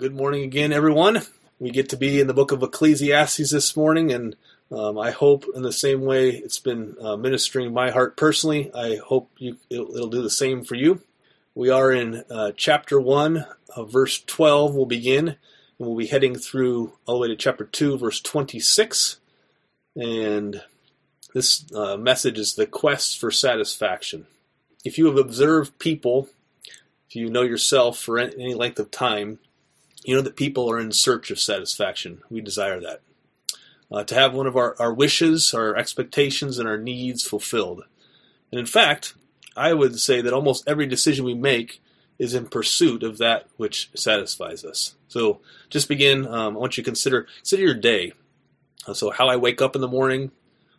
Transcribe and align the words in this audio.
Good 0.00 0.16
morning 0.16 0.44
again, 0.44 0.72
everyone. 0.72 1.20
We 1.58 1.70
get 1.70 1.90
to 1.90 1.96
be 1.98 2.20
in 2.20 2.26
the 2.26 2.32
book 2.32 2.52
of 2.52 2.62
Ecclesiastes 2.62 3.50
this 3.50 3.76
morning, 3.76 4.10
and 4.10 4.34
um, 4.72 4.96
I 4.96 5.10
hope 5.10 5.44
in 5.54 5.60
the 5.60 5.74
same 5.74 6.00
way 6.00 6.30
it's 6.30 6.58
been 6.58 6.96
uh, 6.98 7.18
ministering 7.18 7.74
my 7.74 7.90
heart 7.90 8.16
personally, 8.16 8.70
I 8.74 8.96
hope 8.96 9.30
you, 9.36 9.58
it'll, 9.68 9.94
it'll, 9.94 10.08
do 10.08 10.22
the 10.22 10.30
same 10.30 10.64
for 10.64 10.74
you. 10.74 11.02
We 11.54 11.68
are 11.68 11.92
in 11.92 12.24
uh, 12.30 12.52
chapter 12.56 12.98
1, 12.98 13.44
uh, 13.76 13.84
verse 13.84 14.22
12, 14.22 14.74
we'll 14.74 14.86
begin, 14.86 15.28
and 15.28 15.36
we'll 15.76 15.98
be 15.98 16.06
heading 16.06 16.34
through 16.34 16.94
all 17.04 17.16
the 17.16 17.20
way 17.20 17.28
to 17.28 17.36
chapter 17.36 17.66
2, 17.66 17.98
verse 17.98 18.22
26. 18.22 19.18
And 19.96 20.62
this 21.34 21.70
uh, 21.74 21.98
message 21.98 22.38
is 22.38 22.54
the 22.54 22.64
quest 22.64 23.20
for 23.20 23.30
satisfaction. 23.30 24.28
If 24.82 24.96
you 24.96 25.04
have 25.08 25.18
observed 25.18 25.78
people, 25.78 26.30
if 27.06 27.16
you 27.16 27.28
know 27.28 27.42
yourself 27.42 27.98
for 27.98 28.18
any 28.18 28.54
length 28.54 28.78
of 28.78 28.90
time, 28.90 29.40
you 30.04 30.14
know 30.14 30.22
that 30.22 30.36
people 30.36 30.70
are 30.70 30.80
in 30.80 30.92
search 30.92 31.30
of 31.30 31.38
satisfaction. 31.38 32.22
We 32.30 32.40
desire 32.40 32.80
that. 32.80 33.02
Uh, 33.92 34.04
to 34.04 34.14
have 34.14 34.32
one 34.32 34.46
of 34.46 34.56
our, 34.56 34.76
our 34.78 34.94
wishes, 34.94 35.52
our 35.52 35.76
expectations, 35.76 36.58
and 36.58 36.68
our 36.68 36.78
needs 36.78 37.26
fulfilled. 37.26 37.82
And 38.52 38.60
in 38.60 38.66
fact, 38.66 39.14
I 39.56 39.72
would 39.72 39.98
say 39.98 40.20
that 40.20 40.32
almost 40.32 40.64
every 40.66 40.86
decision 40.86 41.24
we 41.24 41.34
make 41.34 41.82
is 42.18 42.34
in 42.34 42.46
pursuit 42.46 43.02
of 43.02 43.18
that 43.18 43.46
which 43.56 43.90
satisfies 43.94 44.64
us. 44.64 44.94
So 45.08 45.40
just 45.70 45.88
begin. 45.88 46.26
Um, 46.26 46.56
I 46.56 46.60
want 46.60 46.76
you 46.76 46.84
to 46.84 46.88
consider 46.88 47.26
consider 47.38 47.62
your 47.62 47.74
day. 47.74 48.12
Uh, 48.86 48.94
so 48.94 49.10
how 49.10 49.28
I 49.28 49.36
wake 49.36 49.60
up 49.60 49.74
in 49.74 49.80
the 49.80 49.88
morning, 49.88 50.30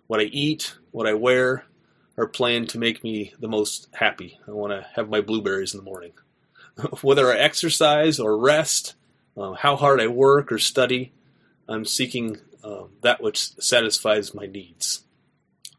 what 0.08 0.20
I 0.20 0.26
eat, 0.26 0.76
what 0.92 1.08
I 1.08 1.14
wear, 1.14 1.66
are 2.18 2.28
planned 2.28 2.70
to 2.70 2.80
make 2.80 3.04
me 3.04 3.34
the 3.40 3.48
most 3.48 3.90
happy. 3.94 4.40
I 4.48 4.52
want 4.52 4.72
to 4.72 4.88
have 4.96 5.10
my 5.10 5.22
blueberries 5.22 5.74
in 5.74 5.80
the 5.80 5.84
morning. 5.84 6.12
Whether 7.02 7.32
I 7.32 7.40
exercise 7.40 8.20
or 8.20 8.38
rest, 8.38 8.96
uh, 9.38 9.54
how 9.54 9.76
hard 9.76 10.02
I 10.02 10.08
work 10.08 10.52
or 10.52 10.58
study, 10.58 11.14
I'm 11.68 11.86
seeking 11.86 12.40
uh, 12.64 12.84
that 13.02 13.22
which 13.22 13.54
satisfies 13.62 14.34
my 14.34 14.46
needs. 14.46 15.04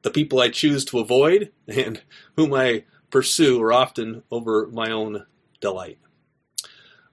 The 0.02 0.10
people 0.10 0.40
I 0.40 0.48
choose 0.48 0.84
to 0.86 0.98
avoid 0.98 1.52
and 1.68 2.02
whom 2.36 2.54
I 2.54 2.84
pursue 3.10 3.60
are 3.62 3.72
often 3.72 4.22
over 4.30 4.66
my 4.68 4.90
own 4.90 5.26
delight. 5.60 5.98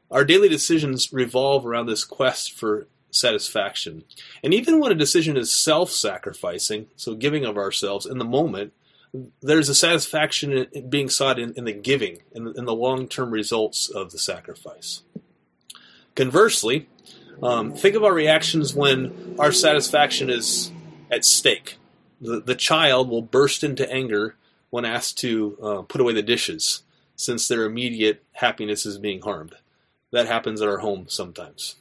Our 0.10 0.26
daily 0.26 0.50
decisions 0.50 1.14
revolve 1.14 1.66
around 1.66 1.86
this 1.86 2.04
quest 2.04 2.54
for 2.54 2.88
satisfaction. 3.12 4.06
And 4.44 4.54
even 4.54 4.80
when 4.80 4.92
a 4.92 4.96
decision 4.96 5.38
is 5.38 5.52
self 5.52 5.92
sacrificing, 5.92 6.88
so 6.96 7.16
giving 7.16 7.46
of 7.46 7.58
ourselves 7.58 8.06
in 8.06 8.18
the 8.18 8.26
moment, 8.26 8.74
there's 9.42 9.70
a 9.70 9.76
satisfaction 9.76 10.52
in 10.52 10.90
being 10.90 11.10
sought 11.10 11.40
in, 11.40 11.54
in 11.54 11.66
the 11.66 11.74
giving 11.74 12.20
and 12.34 12.48
in, 12.48 12.60
in 12.60 12.66
the 12.66 12.76
long 12.76 13.08
term 13.08 13.32
results 13.32 13.90
of 13.90 14.12
the 14.12 14.20
sacrifice. 14.20 15.04
Conversely, 16.20 16.90
um, 17.42 17.72
think 17.72 17.96
of 17.96 18.04
our 18.04 18.14
reactions 18.14 18.76
when 18.76 19.38
our 19.40 19.54
satisfaction 19.54 20.30
is 20.30 20.70
at 21.10 21.24
stake. 21.24 21.78
The, 22.20 22.42
the 22.42 22.56
child 22.56 23.08
will 23.08 23.22
burst 23.22 23.64
into 23.64 23.90
anger 23.90 24.36
when 24.70 24.84
asked 24.84 25.18
to 25.20 25.58
uh, 25.64 25.82
put 25.84 26.02
away 26.02 26.12
the 26.12 26.22
dishes, 26.22 26.84
since 27.16 27.48
their 27.48 27.64
immediate 27.64 28.22
happiness 28.34 28.86
is 28.86 28.98
being 28.98 29.22
harmed. 29.22 29.56
That 30.12 30.28
happens 30.28 30.62
at 30.62 30.68
our 30.68 30.80
home 30.80 31.06
sometimes. 31.08 31.78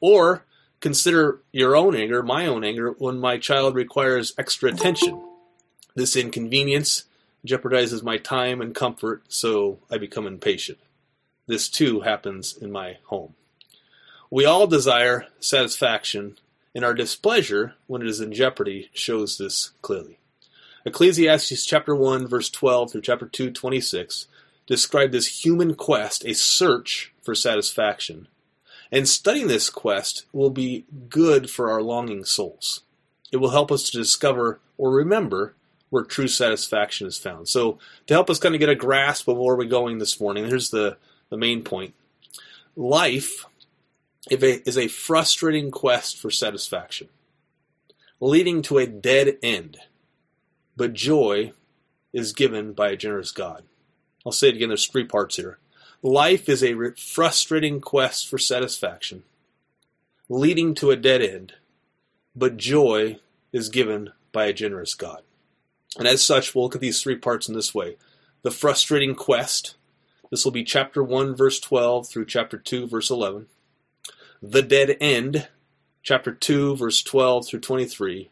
Or 0.00 0.44
consider 0.80 1.38
your 1.52 1.76
own 1.76 1.94
anger, 1.94 2.20
my 2.24 2.48
own 2.48 2.64
anger, 2.64 2.96
when 2.98 3.20
my 3.20 3.38
child 3.38 3.76
requires 3.76 4.34
extra 4.36 4.72
attention. 4.72 5.22
This 5.94 6.16
inconvenience 6.16 7.04
jeopardizes 7.46 8.02
my 8.02 8.16
time 8.18 8.60
and 8.60 8.74
comfort, 8.74 9.22
so 9.28 9.78
I 9.88 9.98
become 9.98 10.26
impatient. 10.26 10.80
This 11.46 11.68
too 11.68 12.00
happens 12.00 12.56
in 12.56 12.72
my 12.72 12.98
home. 13.04 13.36
We 14.32 14.46
all 14.46 14.66
desire 14.66 15.26
satisfaction, 15.40 16.38
and 16.74 16.86
our 16.86 16.94
displeasure, 16.94 17.74
when 17.86 18.00
it 18.00 18.08
is 18.08 18.18
in 18.18 18.32
jeopardy, 18.32 18.88
shows 18.94 19.36
this 19.36 19.72
clearly. 19.82 20.20
Ecclesiastes 20.86 21.66
chapter 21.66 21.94
1, 21.94 22.28
verse 22.28 22.48
12 22.48 22.92
through 22.92 23.02
chapter 23.02 23.26
2, 23.26 23.50
26 23.50 24.28
describe 24.66 25.12
this 25.12 25.44
human 25.44 25.74
quest, 25.74 26.24
a 26.24 26.32
search 26.32 27.12
for 27.20 27.34
satisfaction. 27.34 28.26
And 28.90 29.06
studying 29.06 29.48
this 29.48 29.68
quest 29.68 30.24
will 30.32 30.48
be 30.48 30.86
good 31.10 31.50
for 31.50 31.70
our 31.70 31.82
longing 31.82 32.24
souls. 32.24 32.84
It 33.32 33.36
will 33.36 33.50
help 33.50 33.70
us 33.70 33.82
to 33.90 33.98
discover 33.98 34.60
or 34.78 34.90
remember 34.90 35.52
where 35.90 36.04
true 36.04 36.28
satisfaction 36.28 37.06
is 37.06 37.18
found. 37.18 37.48
So, 37.48 37.78
to 38.06 38.14
help 38.14 38.30
us 38.30 38.38
kind 38.38 38.54
of 38.54 38.60
get 38.60 38.70
a 38.70 38.74
grasp 38.74 39.28
of 39.28 39.36
where 39.36 39.56
we're 39.56 39.64
going 39.64 39.98
this 39.98 40.18
morning, 40.18 40.46
here's 40.46 40.70
the, 40.70 40.96
the 41.28 41.36
main 41.36 41.62
point. 41.62 41.92
Life 42.74 43.44
is 44.30 44.78
a 44.78 44.88
frustrating 44.88 45.70
quest 45.70 46.18
for 46.18 46.30
satisfaction, 46.30 47.08
leading 48.20 48.62
to 48.62 48.78
a 48.78 48.86
dead 48.86 49.36
end. 49.42 49.78
But 50.76 50.92
joy 50.92 51.52
is 52.12 52.32
given 52.32 52.72
by 52.72 52.90
a 52.90 52.96
generous 52.96 53.32
God. 53.32 53.64
I'll 54.24 54.32
say 54.32 54.48
it 54.48 54.56
again, 54.56 54.68
there's 54.68 54.86
three 54.86 55.04
parts 55.04 55.36
here. 55.36 55.58
Life 56.02 56.48
is 56.48 56.62
a 56.62 56.74
frustrating 56.96 57.80
quest 57.80 58.28
for 58.28 58.38
satisfaction, 58.38 59.24
leading 60.28 60.74
to 60.76 60.90
a 60.90 60.96
dead 60.96 61.22
end, 61.22 61.54
but 62.34 62.56
joy 62.56 63.18
is 63.52 63.68
given 63.68 64.12
by 64.32 64.46
a 64.46 64.52
generous 64.52 64.94
God. 64.94 65.22
And 65.98 66.08
as 66.08 66.24
such, 66.24 66.54
we'll 66.54 66.64
look 66.64 66.74
at 66.74 66.80
these 66.80 67.02
three 67.02 67.16
parts 67.16 67.48
in 67.48 67.54
this 67.54 67.74
way. 67.74 67.96
The 68.42 68.50
frustrating 68.50 69.14
quest, 69.14 69.76
this 70.30 70.44
will 70.44 70.52
be 70.52 70.64
chapter 70.64 71.02
1, 71.02 71.36
verse 71.36 71.60
12 71.60 72.08
through 72.08 72.26
chapter 72.26 72.56
2, 72.56 72.86
verse 72.86 73.10
11 73.10 73.46
the 74.42 74.62
dead 74.62 74.96
end, 75.00 75.48
chapter 76.02 76.32
2, 76.32 76.76
verse 76.76 77.00
12 77.02 77.46
through 77.46 77.60
23. 77.60 78.28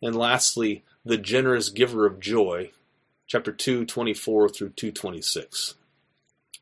And 0.00 0.16
lastly, 0.16 0.82
the 1.04 1.18
generous 1.18 1.68
giver 1.68 2.06
of 2.06 2.18
joy, 2.18 2.70
chapter 3.26 3.52
2, 3.52 3.84
24 3.84 4.48
through 4.48 4.70
226. 4.70 5.74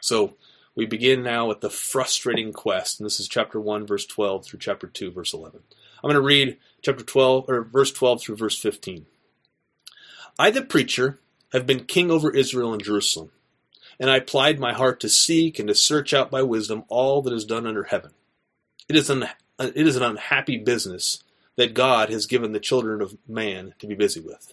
So 0.03 0.35
we 0.75 0.87
begin 0.87 1.23
now 1.23 1.47
with 1.47 1.61
the 1.61 1.71
frustrating 1.71 2.53
quest, 2.53 2.99
and 2.99 3.07
this 3.07 3.21
is 3.21 3.29
chapter 3.29 3.61
1, 3.61 3.87
verse 3.87 4.07
12 4.07 4.45
through 4.45 4.59
chapter 4.59 4.89
2, 4.89 5.13
verse 5.13 5.33
11. 5.33 5.61
I'm 6.03 6.09
going 6.09 6.15
to 6.15 6.21
read 6.21 6.59
chapter 6.83 7.05
12, 7.05 7.49
or 7.49 7.63
verse 7.63 7.93
12 7.93 8.23
through 8.23 8.37
verse 8.37 8.59
15. 8.59 9.07
I, 10.37 10.51
the 10.51 10.63
preacher, 10.63 11.21
have 11.53 11.67
been 11.67 11.85
king 11.85 12.11
over 12.11 12.35
Israel 12.35 12.73
and 12.73 12.83
Jerusalem, 12.83 13.31
and 14.01 14.11
I 14.11 14.17
applied 14.17 14.59
my 14.59 14.73
heart 14.73 14.99
to 15.01 15.09
seek 15.09 15.59
and 15.59 15.69
to 15.69 15.75
search 15.75 16.13
out 16.13 16.31
by 16.31 16.43
wisdom 16.43 16.85
all 16.89 17.23
that 17.23 17.33
is 17.33 17.45
done 17.45 17.67
under 17.67 17.85
heaven. 17.85 18.13
It 18.91 18.97
is 18.97 19.09
an 19.09 19.29
it 19.61 19.87
is 19.87 19.95
an 19.95 20.03
unhappy 20.03 20.59
business 20.59 21.23
that 21.55 21.75
God 21.75 22.11
has 22.11 22.27
given 22.27 22.51
the 22.51 22.59
children 22.59 23.01
of 23.01 23.17
man 23.29 23.75
to 23.79 23.87
be 23.87 23.95
busy 23.95 24.19
with. 24.19 24.53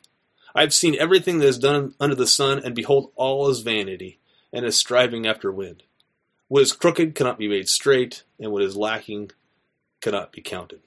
I 0.54 0.62
have 0.62 0.76
seen 0.76 0.96
everything 1.00 1.40
that 1.40 1.48
is 1.48 1.58
done 1.58 1.96
under 2.00 2.14
the 2.14 2.28
sun, 2.28 2.62
and 2.64 2.76
behold, 2.76 3.12
all 3.16 3.50
is 3.50 3.62
vanity, 3.62 4.20
and 4.54 4.64
is 4.64 4.78
striving 4.78 5.26
after 5.26 5.52
wind. 5.52 5.82
What 6.50 6.62
is 6.62 6.72
crooked 6.72 7.16
cannot 7.16 7.40
be 7.40 7.48
made 7.48 7.68
straight, 7.68 8.26
and 8.40 8.52
what 8.52 8.62
is 8.62 8.78
lacking 8.78 9.32
cannot 10.02 10.32
be 10.32 10.42
counted. 10.44 10.82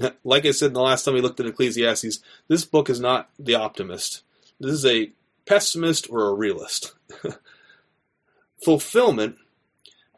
Like 0.24 0.46
I 0.46 0.52
said 0.52 0.72
the 0.72 0.80
last 0.80 1.04
time 1.04 1.12
we 1.12 1.20
looked 1.20 1.38
at 1.38 1.46
Ecclesiastes, 1.46 2.20
this 2.48 2.64
book 2.64 2.88
is 2.88 2.98
not 2.98 3.28
the 3.38 3.56
optimist. 3.56 4.22
This 4.58 4.72
is 4.72 4.86
a 4.86 5.12
pessimist 5.44 6.08
or 6.08 6.30
a 6.30 6.34
realist. 6.34 6.94
Fulfillment 8.64 9.36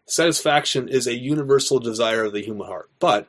Satisfaction 0.09 0.89
is 0.89 1.07
a 1.07 1.15
universal 1.15 1.79
desire 1.79 2.25
of 2.25 2.33
the 2.33 2.43
human 2.43 2.67
heart, 2.67 2.91
but 2.99 3.29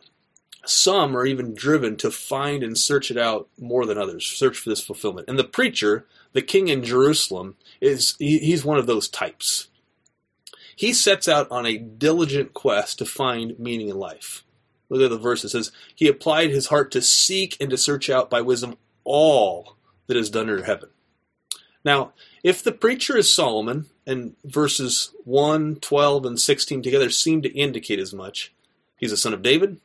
some 0.66 1.16
are 1.16 1.26
even 1.26 1.54
driven 1.54 1.98
to 1.98 2.10
find 2.10 2.64
and 2.64 2.78
search 2.78 3.12
it 3.12 3.18
out 3.18 3.50
more 3.60 3.86
than 3.86 3.98
others, 3.98 4.26
search 4.26 4.58
for 4.58 4.70
this 4.70 4.82
fulfillment. 4.82 5.28
And 5.28 5.38
the 5.38 5.44
preacher, 5.44 6.06
the 6.32 6.42
king 6.42 6.70
in 6.70 6.84
Jerusalem, 6.84 7.56
is 7.82 8.16
he's 8.18 8.64
one 8.64 8.78
of 8.78 8.88
those 8.88 9.10
types. 9.10 9.68
He 10.74 10.94
sets 10.94 11.28
out 11.28 11.52
on 11.52 11.66
a 11.66 11.78
diligent 11.78 12.54
quest 12.54 13.00
to 13.00 13.06
find 13.06 13.60
meaning 13.60 13.90
in 13.90 13.98
life. 13.98 14.46
Look 14.88 15.02
at 15.02 15.10
the 15.10 15.18
verse. 15.18 15.44
It 15.44 15.50
says, 15.50 15.74
He 15.94 16.08
applied 16.08 16.50
his 16.50 16.68
heart 16.68 16.92
to 16.92 17.02
seek 17.02 17.58
and 17.60 17.70
to 17.72 17.78
search 17.78 18.10
out 18.10 18.30
by 18.30 18.40
wisdom 18.40 18.78
all 19.04 19.76
that 20.08 20.16
is 20.16 20.30
done 20.30 20.50
under 20.50 20.64
heaven. 20.64 20.90
Now, 21.84 22.14
if 22.44 22.64
the 22.64 22.72
preacher 22.72 23.18
is 23.18 23.34
Solomon, 23.34 23.88
and 24.10 24.36
verses 24.44 25.12
1, 25.24 25.76
12, 25.78 26.26
and 26.26 26.40
16 26.40 26.82
together 26.82 27.12
seem 27.12 27.44
to 27.44 27.56
indicate 27.56 28.00
as 28.00 28.12
much, 28.12 28.52
he's 28.98 29.12
a 29.12 29.18
son 29.18 29.36
of 29.36 29.44
David, 29.44 29.80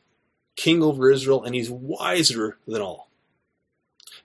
king 0.55 0.81
over 0.81 1.11
Israel, 1.11 1.43
and 1.43 1.53
he's 1.53 1.69
wiser 1.69 2.57
than 2.67 2.81
all. 2.81 3.09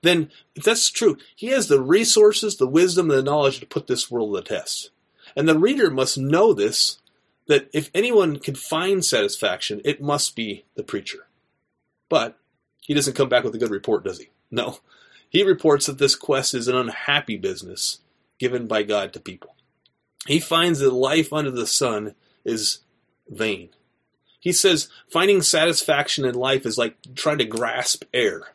Then, 0.02 0.30
if 0.54 0.64
that's 0.64 0.88
true, 0.88 1.18
he 1.36 1.48
has 1.48 1.68
the 1.68 1.82
resources, 1.82 2.56
the 2.56 2.66
wisdom, 2.66 3.10
and 3.10 3.18
the 3.18 3.22
knowledge 3.22 3.60
to 3.60 3.66
put 3.66 3.86
this 3.86 4.10
world 4.10 4.34
to 4.34 4.40
the 4.40 4.56
test. 4.56 4.90
And 5.36 5.46
the 5.46 5.58
reader 5.58 5.90
must 5.90 6.16
know 6.16 6.54
this 6.54 6.98
that 7.46 7.68
if 7.74 7.90
anyone 7.92 8.38
can 8.38 8.54
find 8.54 9.04
satisfaction, 9.04 9.82
it 9.84 10.00
must 10.00 10.34
be 10.34 10.64
the 10.76 10.82
preacher. 10.82 11.26
But 12.08 12.38
he 12.80 12.94
doesn't 12.94 13.16
come 13.16 13.28
back 13.28 13.44
with 13.44 13.54
a 13.54 13.58
good 13.58 13.70
report, 13.70 14.04
does 14.04 14.18
he? 14.18 14.28
No. 14.50 14.78
He 15.28 15.42
reports 15.42 15.86
that 15.86 15.98
this 15.98 16.14
quest 16.14 16.54
is 16.54 16.68
an 16.68 16.76
unhappy 16.76 17.36
business 17.36 17.98
given 18.38 18.66
by 18.66 18.84
God 18.84 19.12
to 19.12 19.20
people. 19.20 19.54
He 20.26 20.40
finds 20.40 20.80
that 20.80 20.92
life 20.92 21.32
under 21.32 21.50
the 21.50 21.66
sun 21.66 22.14
is 22.44 22.80
vain. 23.28 23.70
He 24.38 24.52
says 24.52 24.88
finding 25.10 25.42
satisfaction 25.42 26.24
in 26.24 26.34
life 26.34 26.64
is 26.64 26.78
like 26.78 26.96
trying 27.14 27.38
to 27.38 27.44
grasp 27.44 28.04
air. 28.12 28.52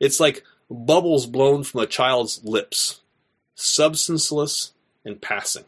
It's 0.00 0.20
like 0.20 0.44
bubbles 0.70 1.26
blown 1.26 1.62
from 1.62 1.80
a 1.80 1.86
child's 1.86 2.44
lips, 2.44 3.00
substanceless 3.54 4.72
and 5.04 5.20
passing. 5.20 5.64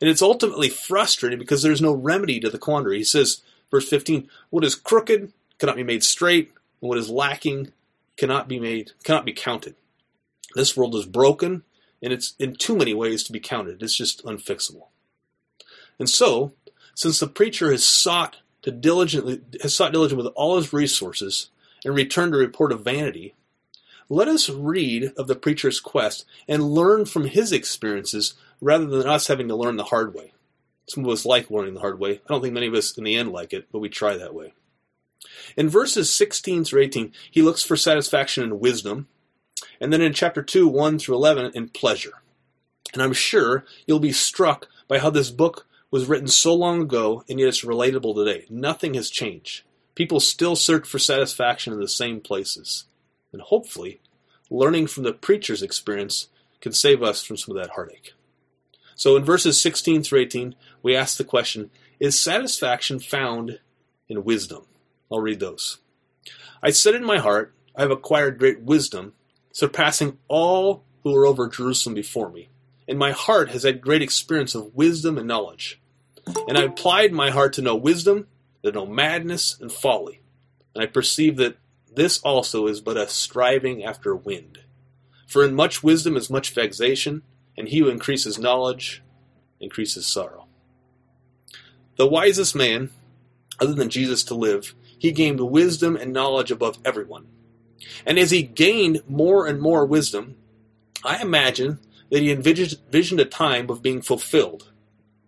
And 0.00 0.08
it's 0.08 0.22
ultimately 0.22 0.68
frustrating 0.68 1.38
because 1.38 1.62
there's 1.62 1.82
no 1.82 1.92
remedy 1.92 2.40
to 2.40 2.50
the 2.50 2.58
quandary. 2.58 2.98
He 2.98 3.04
says, 3.04 3.42
verse 3.70 3.88
15, 3.88 4.28
what 4.50 4.64
is 4.64 4.74
crooked 4.74 5.32
cannot 5.58 5.76
be 5.76 5.82
made 5.82 6.02
straight, 6.02 6.52
and 6.80 6.88
what 6.88 6.98
is 6.98 7.10
lacking 7.10 7.72
cannot 8.16 8.48
be 8.48 8.58
made, 8.58 8.92
cannot 9.04 9.24
be 9.24 9.32
counted. 9.32 9.74
This 10.54 10.76
world 10.76 10.94
is 10.94 11.06
broken, 11.06 11.62
and 12.02 12.12
it's 12.12 12.34
in 12.38 12.56
too 12.56 12.76
many 12.76 12.94
ways 12.94 13.22
to 13.24 13.32
be 13.32 13.40
counted. 13.40 13.82
It's 13.82 13.96
just 13.96 14.24
unfixable. 14.24 14.88
And 15.98 16.08
so, 16.08 16.52
since 16.94 17.20
the 17.20 17.28
preacher 17.28 17.70
has 17.70 17.84
sought 17.84 18.36
to 18.62 18.70
diligently 18.70 19.40
has 19.62 19.74
sought 19.74 19.92
diligently 19.92 20.24
with 20.24 20.32
all 20.34 20.56
his 20.56 20.72
resources 20.72 21.50
and 21.84 21.94
returned 21.94 22.34
a 22.34 22.38
report 22.38 22.72
of 22.72 22.84
vanity, 22.84 23.34
let 24.08 24.28
us 24.28 24.48
read 24.48 25.12
of 25.16 25.26
the 25.26 25.36
preacher's 25.36 25.80
quest 25.80 26.24
and 26.48 26.70
learn 26.70 27.06
from 27.06 27.24
his 27.24 27.52
experiences 27.52 28.34
rather 28.60 28.86
than 28.86 29.06
us 29.06 29.26
having 29.26 29.48
to 29.48 29.56
learn 29.56 29.76
the 29.76 29.84
hard 29.84 30.14
way. 30.14 30.32
Some 30.88 31.04
of 31.04 31.10
us 31.10 31.24
like 31.24 31.50
learning 31.50 31.74
the 31.74 31.80
hard 31.80 31.98
way. 31.98 32.14
I 32.14 32.28
don't 32.28 32.42
think 32.42 32.54
many 32.54 32.66
of 32.66 32.74
us 32.74 32.96
in 32.98 33.04
the 33.04 33.16
end 33.16 33.32
like 33.32 33.52
it, 33.52 33.68
but 33.72 33.78
we 33.78 33.88
try 33.88 34.16
that 34.16 34.34
way. 34.34 34.52
In 35.56 35.68
verses 35.68 36.12
16 36.12 36.64
through 36.64 36.82
18, 36.82 37.12
he 37.30 37.42
looks 37.42 37.62
for 37.62 37.76
satisfaction 37.76 38.42
in 38.44 38.60
wisdom, 38.60 39.08
and 39.82 39.92
then 39.92 40.00
in 40.00 40.12
chapter 40.12 40.42
2, 40.42 40.68
1 40.68 41.00
through 41.00 41.16
11, 41.16 41.52
in 41.56 41.68
pleasure. 41.68 42.22
And 42.92 43.02
I'm 43.02 43.12
sure 43.12 43.64
you'll 43.84 43.98
be 43.98 44.12
struck 44.12 44.68
by 44.86 45.00
how 45.00 45.10
this 45.10 45.30
book 45.30 45.66
was 45.90 46.06
written 46.06 46.28
so 46.28 46.54
long 46.54 46.80
ago 46.80 47.24
and 47.28 47.40
yet 47.40 47.48
it's 47.48 47.64
relatable 47.64 48.14
today. 48.14 48.46
Nothing 48.48 48.94
has 48.94 49.10
changed. 49.10 49.62
People 49.96 50.20
still 50.20 50.54
search 50.54 50.86
for 50.86 51.00
satisfaction 51.00 51.72
in 51.72 51.80
the 51.80 51.88
same 51.88 52.20
places. 52.20 52.84
And 53.32 53.42
hopefully, 53.42 54.00
learning 54.48 54.86
from 54.86 55.02
the 55.02 55.12
preacher's 55.12 55.64
experience 55.64 56.28
can 56.60 56.72
save 56.72 57.02
us 57.02 57.24
from 57.24 57.36
some 57.36 57.56
of 57.56 57.60
that 57.60 57.72
heartache. 57.72 58.12
So 58.94 59.16
in 59.16 59.24
verses 59.24 59.60
16 59.60 60.04
through 60.04 60.20
18, 60.20 60.54
we 60.80 60.94
ask 60.94 61.16
the 61.16 61.24
question 61.24 61.70
Is 61.98 62.20
satisfaction 62.20 63.00
found 63.00 63.58
in 64.08 64.22
wisdom? 64.22 64.66
I'll 65.10 65.18
read 65.18 65.40
those. 65.40 65.78
I 66.62 66.70
said 66.70 66.94
in 66.94 67.04
my 67.04 67.18
heart, 67.18 67.52
I 67.74 67.80
have 67.80 67.90
acquired 67.90 68.38
great 68.38 68.60
wisdom, 68.60 69.14
surpassing 69.52 70.18
all 70.28 70.84
who 71.02 71.12
were 71.12 71.26
over 71.26 71.48
Jerusalem 71.48 71.94
before 71.94 72.30
me. 72.30 72.48
And 72.88 72.98
my 72.98 73.12
heart 73.12 73.50
has 73.50 73.62
had 73.62 73.80
great 73.80 74.02
experience 74.02 74.54
of 74.54 74.74
wisdom 74.74 75.18
and 75.18 75.28
knowledge. 75.28 75.80
And 76.48 76.58
I 76.58 76.62
applied 76.62 77.12
my 77.12 77.30
heart 77.30 77.52
to 77.54 77.62
know 77.62 77.76
wisdom, 77.76 78.26
to 78.64 78.72
know 78.72 78.86
madness 78.86 79.58
and 79.60 79.70
folly. 79.70 80.20
And 80.74 80.82
I 80.82 80.86
perceive 80.86 81.36
that 81.36 81.56
this 81.94 82.20
also 82.20 82.66
is 82.66 82.80
but 82.80 82.96
a 82.96 83.08
striving 83.08 83.84
after 83.84 84.14
wind. 84.14 84.60
For 85.26 85.44
in 85.44 85.54
much 85.54 85.82
wisdom 85.82 86.16
is 86.16 86.30
much 86.30 86.50
vexation, 86.50 87.22
and 87.56 87.68
he 87.68 87.78
who 87.78 87.88
increases 87.88 88.38
knowledge 88.38 89.02
increases 89.60 90.06
sorrow. 90.06 90.46
The 91.96 92.06
wisest 92.06 92.54
man, 92.54 92.90
other 93.60 93.74
than 93.74 93.90
Jesus 93.90 94.24
to 94.24 94.34
live, 94.34 94.74
he 94.98 95.12
gained 95.12 95.40
wisdom 95.40 95.96
and 95.96 96.12
knowledge 96.12 96.50
above 96.50 96.78
everyone. 96.84 97.26
And 98.06 98.18
as 98.18 98.30
he 98.30 98.42
gained 98.42 99.02
more 99.08 99.46
and 99.46 99.60
more 99.60 99.84
wisdom, 99.84 100.36
I 101.04 101.20
imagine 101.20 101.78
that 102.10 102.22
he 102.22 102.30
envisioned 102.30 103.20
a 103.20 103.24
time 103.24 103.70
of 103.70 103.82
being 103.82 104.02
fulfilled, 104.02 104.70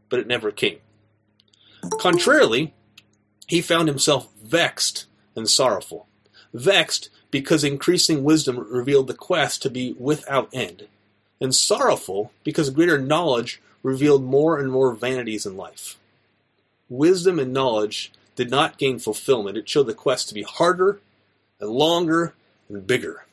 but 0.09 0.21
it 0.21 0.27
never 0.27 0.51
came. 0.51 0.79
Contrarily, 1.99 2.75
he 3.47 3.61
found 3.61 3.89
himself 3.89 4.29
vexed 4.43 5.06
and 5.35 5.49
sorrowful. 5.49 6.06
Vexed 6.53 7.11
because 7.31 7.65
increasing 7.65 8.23
wisdom 8.23 8.59
revealed 8.59 9.09
the 9.09 9.15
quest 9.15 9.61
to 9.62 9.71
be 9.71 9.95
without 9.99 10.49
end, 10.53 10.87
and 11.41 11.55
sorrowful 11.55 12.33
because 12.45 12.71
greater 12.71 12.99
knowledge 12.99 13.61
revealed 13.83 14.23
more 14.23 14.59
and 14.59 14.71
more 14.71 14.95
vanities 14.95 15.45
in 15.45 15.57
life. 15.57 15.99
Wisdom 16.89 17.39
and 17.39 17.53
knowledge 17.53 18.12
did 18.37 18.50
not 18.50 18.79
gain 18.79 18.99
fulfillment. 18.99 19.57
It 19.57 19.69
showed 19.69 19.87
the 19.87 19.95
quest 19.95 20.29
to 20.29 20.35
be 20.35 20.43
harder 20.43 21.00
and 21.59 21.71
longer 21.71 22.35
and 22.69 22.87
bigger. 22.87 23.26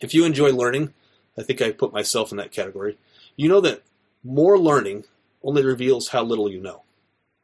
If 0.00 0.14
you 0.14 0.24
enjoy 0.24 0.52
learning, 0.52 0.92
I 1.38 1.42
think 1.42 1.60
I 1.60 1.72
put 1.72 1.92
myself 1.92 2.30
in 2.30 2.38
that 2.38 2.52
category, 2.52 2.98
you 3.36 3.48
know 3.48 3.60
that 3.60 3.82
more 4.24 4.58
learning 4.58 5.04
only 5.42 5.64
reveals 5.64 6.08
how 6.08 6.22
little 6.22 6.50
you 6.50 6.60
know. 6.60 6.82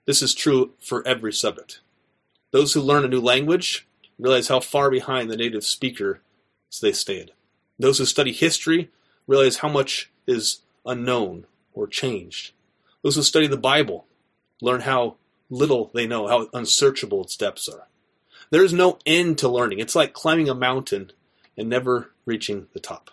This 0.06 0.22
is 0.22 0.34
true 0.34 0.72
for 0.80 1.06
every 1.06 1.32
subject. 1.32 1.80
Those 2.50 2.72
who 2.72 2.80
learn 2.80 3.04
a 3.04 3.08
new 3.08 3.20
language 3.20 3.86
realize 4.18 4.48
how 4.48 4.60
far 4.60 4.90
behind 4.90 5.30
the 5.30 5.36
native 5.36 5.64
speaker 5.64 6.20
they 6.80 6.92
stand. 6.92 7.32
Those 7.78 7.98
who 7.98 8.04
study 8.04 8.32
history 8.32 8.90
realize 9.26 9.58
how 9.58 9.68
much 9.68 10.10
is 10.26 10.60
unknown 10.84 11.46
or 11.74 11.86
changed. 11.86 12.52
Those 13.02 13.16
who 13.16 13.22
study 13.22 13.46
the 13.46 13.56
Bible 13.56 14.06
learn 14.60 14.82
how 14.82 15.16
little 15.50 15.90
they 15.94 16.06
know, 16.06 16.28
how 16.28 16.48
unsearchable 16.52 17.22
its 17.22 17.36
depths 17.36 17.68
are. 17.68 17.86
There 18.52 18.62
is 18.62 18.74
no 18.74 18.98
end 19.06 19.38
to 19.38 19.48
learning. 19.48 19.78
It's 19.78 19.96
like 19.96 20.12
climbing 20.12 20.50
a 20.50 20.54
mountain 20.54 21.10
and 21.56 21.70
never 21.70 22.10
reaching 22.26 22.66
the 22.74 22.80
top. 22.80 23.10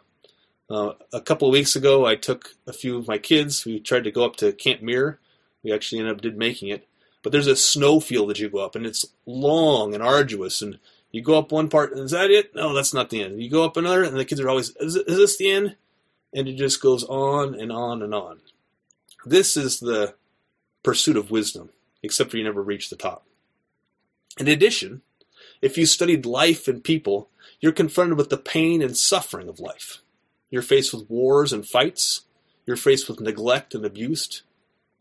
Uh, 0.69 0.91
a 1.13 1.21
couple 1.21 1.47
of 1.47 1.53
weeks 1.53 1.77
ago, 1.77 2.05
I 2.05 2.15
took 2.15 2.55
a 2.67 2.73
few 2.73 2.97
of 2.97 3.07
my 3.07 3.17
kids. 3.17 3.63
We 3.65 3.79
tried 3.79 4.03
to 4.03 4.11
go 4.11 4.25
up 4.25 4.35
to 4.37 4.51
Camp 4.51 4.81
Muir. 4.81 5.17
We 5.63 5.71
actually 5.71 5.99
ended 5.99 6.13
up 6.13 6.21
did 6.21 6.37
making 6.37 6.67
it. 6.67 6.85
But 7.23 7.31
there's 7.31 7.47
a 7.47 7.55
snow 7.55 8.01
field 8.01 8.29
that 8.29 8.39
you 8.39 8.49
go 8.49 8.57
up, 8.59 8.75
and 8.75 8.85
it's 8.85 9.05
long 9.25 9.93
and 9.93 10.03
arduous. 10.03 10.61
And 10.61 10.77
you 11.09 11.21
go 11.21 11.39
up 11.39 11.53
one 11.53 11.69
part, 11.69 11.93
and 11.93 12.01
is 12.01 12.11
that 12.11 12.31
it? 12.31 12.53
No, 12.53 12.73
that's 12.75 12.93
not 12.93 13.09
the 13.09 13.23
end. 13.23 13.41
You 13.41 13.49
go 13.49 13.63
up 13.63 13.77
another, 13.77 14.03
and 14.03 14.17
the 14.17 14.25
kids 14.25 14.41
are 14.41 14.49
always, 14.49 14.75
is, 14.75 14.97
is 14.97 15.17
this 15.17 15.37
the 15.37 15.49
end? 15.49 15.77
And 16.33 16.49
it 16.49 16.57
just 16.57 16.81
goes 16.81 17.05
on 17.05 17.55
and 17.55 17.71
on 17.71 18.01
and 18.01 18.13
on. 18.13 18.41
This 19.25 19.55
is 19.55 19.79
the 19.79 20.15
pursuit 20.83 21.15
of 21.15 21.31
wisdom, 21.31 21.69
except 22.03 22.29
for 22.29 22.35
you 22.35 22.43
never 22.43 22.61
reach 22.61 22.89
the 22.89 22.97
top. 22.97 23.25
In 24.37 24.49
addition, 24.49 25.01
if 25.61 25.77
you 25.77 25.85
studied 25.85 26.25
life 26.25 26.67
and 26.67 26.83
people, 26.83 27.29
you're 27.59 27.71
confronted 27.71 28.17
with 28.17 28.29
the 28.29 28.37
pain 28.37 28.81
and 28.81 28.95
suffering 28.95 29.49
of 29.49 29.59
life. 29.59 30.01
You're 30.49 30.61
faced 30.61 30.93
with 30.93 31.09
wars 31.09 31.53
and 31.53 31.67
fights. 31.67 32.21
You're 32.65 32.77
faced 32.77 33.07
with 33.07 33.19
neglect 33.19 33.75
and 33.75 33.85
abuse. 33.85 34.43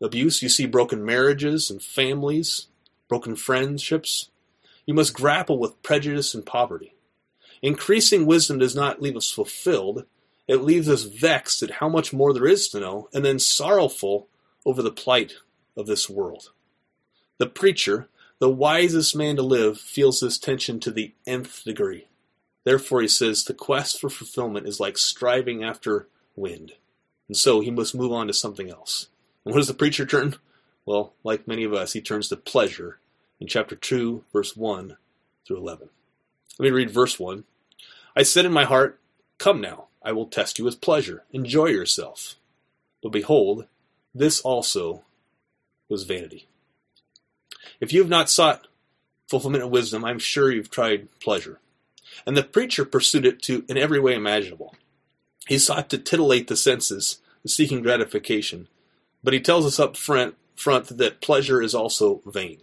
Abuse, 0.01 0.41
you 0.41 0.49
see 0.49 0.65
broken 0.65 1.03
marriages 1.03 1.69
and 1.69 1.81
families, 1.81 2.67
broken 3.07 3.35
friendships. 3.35 4.29
You 4.85 4.93
must 4.93 5.13
grapple 5.13 5.59
with 5.59 5.81
prejudice 5.83 6.33
and 6.33 6.45
poverty. 6.45 6.93
Increasing 7.61 8.25
wisdom 8.25 8.59
does 8.59 8.75
not 8.75 9.01
leave 9.01 9.17
us 9.17 9.29
fulfilled, 9.29 10.05
it 10.47 10.63
leaves 10.63 10.89
us 10.89 11.03
vexed 11.03 11.61
at 11.61 11.71
how 11.71 11.89
much 11.89 12.13
more 12.13 12.33
there 12.33 12.47
is 12.47 12.69
to 12.69 12.79
know, 12.79 13.07
and 13.13 13.23
then 13.23 13.37
sorrowful 13.37 14.27
over 14.65 14.81
the 14.81 14.91
plight 14.91 15.35
of 15.77 15.85
this 15.85 16.09
world. 16.09 16.51
The 17.37 17.45
preacher, 17.45 18.07
the 18.39 18.49
wisest 18.49 19.15
man 19.15 19.35
to 19.35 19.41
live, 19.41 19.79
feels 19.79 20.19
this 20.19 20.37
tension 20.37 20.79
to 20.79 20.91
the 20.91 21.13
nth 21.27 21.63
degree. 21.63 22.07
Therefore, 22.63 23.01
he 23.01 23.07
says, 23.07 23.43
the 23.43 23.53
quest 23.53 23.99
for 23.99 24.09
fulfillment 24.09 24.67
is 24.67 24.79
like 24.79 24.97
striving 24.97 25.63
after 25.63 26.07
wind. 26.35 26.73
And 27.27 27.37
so 27.37 27.61
he 27.61 27.71
must 27.71 27.95
move 27.95 28.11
on 28.11 28.27
to 28.27 28.33
something 28.33 28.69
else. 28.69 29.07
And 29.45 29.53
what 29.53 29.59
does 29.59 29.67
the 29.67 29.73
preacher 29.73 30.05
turn? 30.05 30.35
Well, 30.85 31.13
like 31.23 31.47
many 31.47 31.63
of 31.63 31.73
us, 31.73 31.93
he 31.93 32.01
turns 32.01 32.29
to 32.29 32.37
pleasure 32.37 32.99
in 33.39 33.47
chapter 33.47 33.75
2, 33.75 34.23
verse 34.33 34.57
1 34.57 34.97
through 35.45 35.57
11. 35.57 35.89
Let 36.57 36.65
me 36.65 36.71
read 36.71 36.89
verse 36.89 37.19
1. 37.19 37.43
I 38.15 38.23
said 38.23 38.45
in 38.45 38.51
my 38.51 38.65
heart, 38.65 38.99
Come 39.37 39.61
now, 39.61 39.85
I 40.03 40.11
will 40.11 40.25
test 40.25 40.59
you 40.59 40.65
with 40.65 40.81
pleasure. 40.81 41.23
Enjoy 41.31 41.67
yourself. 41.67 42.35
But 43.01 43.13
behold, 43.13 43.67
this 44.13 44.41
also 44.41 45.03
was 45.87 46.03
vanity. 46.03 46.48
If 47.79 47.93
you 47.93 48.01
have 48.01 48.09
not 48.09 48.29
sought 48.29 48.67
fulfillment 49.27 49.63
of 49.63 49.69
wisdom, 49.69 50.03
I'm 50.03 50.19
sure 50.19 50.51
you've 50.51 50.71
tried 50.71 51.07
pleasure. 51.19 51.59
And 52.25 52.35
the 52.35 52.43
preacher 52.43 52.85
pursued 52.85 53.25
it 53.25 53.41
to 53.43 53.63
in 53.69 53.77
every 53.77 53.99
way 53.99 54.15
imaginable. 54.15 54.75
He 55.47 55.57
sought 55.57 55.89
to 55.89 55.97
titillate 55.97 56.47
the 56.47 56.57
senses, 56.57 57.19
seeking 57.45 57.81
gratification. 57.81 58.67
But 59.23 59.33
he 59.33 59.39
tells 59.39 59.65
us 59.65 59.79
up 59.79 59.97
front, 59.97 60.35
front 60.55 60.97
that 60.97 61.21
pleasure 61.21 61.61
is 61.61 61.73
also 61.75 62.21
vain. 62.25 62.59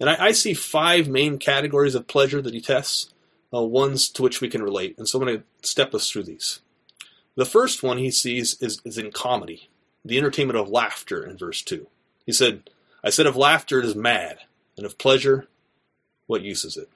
And 0.00 0.10
I, 0.10 0.26
I 0.26 0.32
see 0.32 0.54
five 0.54 1.08
main 1.08 1.38
categories 1.38 1.94
of 1.94 2.08
pleasure 2.08 2.42
that 2.42 2.54
he 2.54 2.60
tests, 2.60 3.12
uh, 3.54 3.62
ones 3.62 4.08
to 4.10 4.22
which 4.22 4.40
we 4.40 4.48
can 4.48 4.62
relate. 4.62 4.96
And 4.98 5.08
so 5.08 5.18
I'm 5.18 5.26
going 5.26 5.38
to 5.38 5.44
step 5.68 5.94
us 5.94 6.10
through 6.10 6.24
these. 6.24 6.60
The 7.36 7.44
first 7.44 7.82
one 7.82 7.98
he 7.98 8.10
sees 8.10 8.60
is, 8.60 8.80
is 8.84 8.98
in 8.98 9.12
comedy, 9.12 9.70
the 10.04 10.18
entertainment 10.18 10.58
of 10.58 10.68
laughter 10.68 11.24
in 11.24 11.38
verse 11.38 11.62
2. 11.62 11.86
He 12.26 12.32
said, 12.32 12.68
I 13.04 13.10
said 13.10 13.26
of 13.26 13.36
laughter 13.36 13.80
it 13.80 13.84
is 13.84 13.94
mad, 13.94 14.38
and 14.76 14.86
of 14.86 14.98
pleasure, 14.98 15.48
what 16.26 16.42
use 16.42 16.64
is 16.64 16.76
it? 16.76 16.88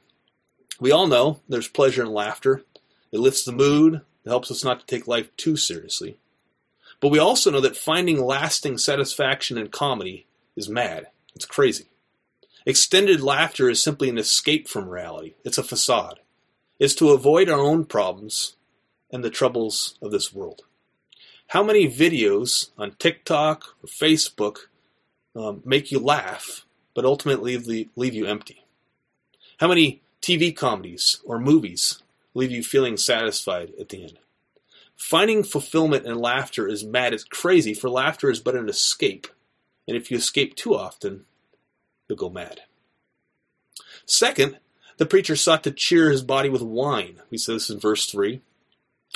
We 0.78 0.92
all 0.92 1.06
know 1.06 1.40
there's 1.48 1.68
pleasure 1.68 2.02
in 2.02 2.12
laughter. 2.12 2.62
It 3.10 3.18
lifts 3.18 3.44
the 3.44 3.52
mood, 3.52 3.94
it 3.94 4.28
helps 4.28 4.50
us 4.50 4.64
not 4.64 4.80
to 4.80 4.86
take 4.86 5.06
life 5.06 5.34
too 5.36 5.56
seriously. 5.56 6.16
But 7.00 7.08
we 7.08 7.18
also 7.18 7.50
know 7.50 7.60
that 7.60 7.76
finding 7.76 8.20
lasting 8.20 8.78
satisfaction 8.78 9.58
in 9.58 9.68
comedy 9.68 10.26
is 10.54 10.68
mad. 10.68 11.08
It's 11.34 11.44
crazy. 11.44 11.86
Extended 12.64 13.20
laughter 13.20 13.68
is 13.68 13.82
simply 13.82 14.08
an 14.08 14.18
escape 14.18 14.68
from 14.68 14.88
reality. 14.88 15.34
It's 15.44 15.58
a 15.58 15.62
facade. 15.62 16.20
It's 16.78 16.94
to 16.96 17.10
avoid 17.10 17.48
our 17.48 17.60
own 17.60 17.84
problems 17.84 18.56
and 19.10 19.22
the 19.22 19.30
troubles 19.30 19.96
of 20.02 20.10
this 20.10 20.32
world. 20.32 20.62
How 21.48 21.62
many 21.62 21.88
videos 21.88 22.70
on 22.76 22.92
TikTok 22.92 23.76
or 23.82 23.86
Facebook 23.86 24.66
um, 25.36 25.62
make 25.64 25.92
you 25.92 25.98
laugh, 25.98 26.64
but 26.94 27.04
ultimately 27.04 27.56
leave, 27.58 27.90
leave 27.94 28.14
you 28.14 28.26
empty? 28.26 28.64
How 29.58 29.68
many 29.68 30.02
TV 30.22 30.54
comedies 30.54 31.20
or 31.24 31.38
movies 31.38 32.02
leave 32.34 32.50
you 32.50 32.62
feeling 32.62 32.96
satisfied 32.96 33.72
at 33.78 33.90
the 33.90 34.02
end? 34.02 34.18
Finding 34.96 35.42
fulfillment 35.42 36.06
in 36.06 36.18
laughter 36.18 36.66
is 36.66 36.82
mad, 36.82 37.12
it's 37.12 37.24
crazy, 37.24 37.74
for 37.74 37.90
laughter 37.90 38.30
is 38.30 38.40
but 38.40 38.56
an 38.56 38.68
escape. 38.68 39.26
And 39.86 39.96
if 39.96 40.10
you 40.10 40.16
escape 40.16 40.56
too 40.56 40.74
often, 40.74 41.26
you'll 42.08 42.18
go 42.18 42.30
mad. 42.30 42.62
Second, 44.06 44.58
the 44.96 45.06
preacher 45.06 45.36
sought 45.36 45.62
to 45.64 45.70
cheer 45.70 46.10
his 46.10 46.22
body 46.22 46.48
with 46.48 46.62
wine. 46.62 47.20
We 47.30 47.36
see 47.36 47.52
this 47.52 47.68
in 47.68 47.78
verse 47.78 48.06
3. 48.06 48.40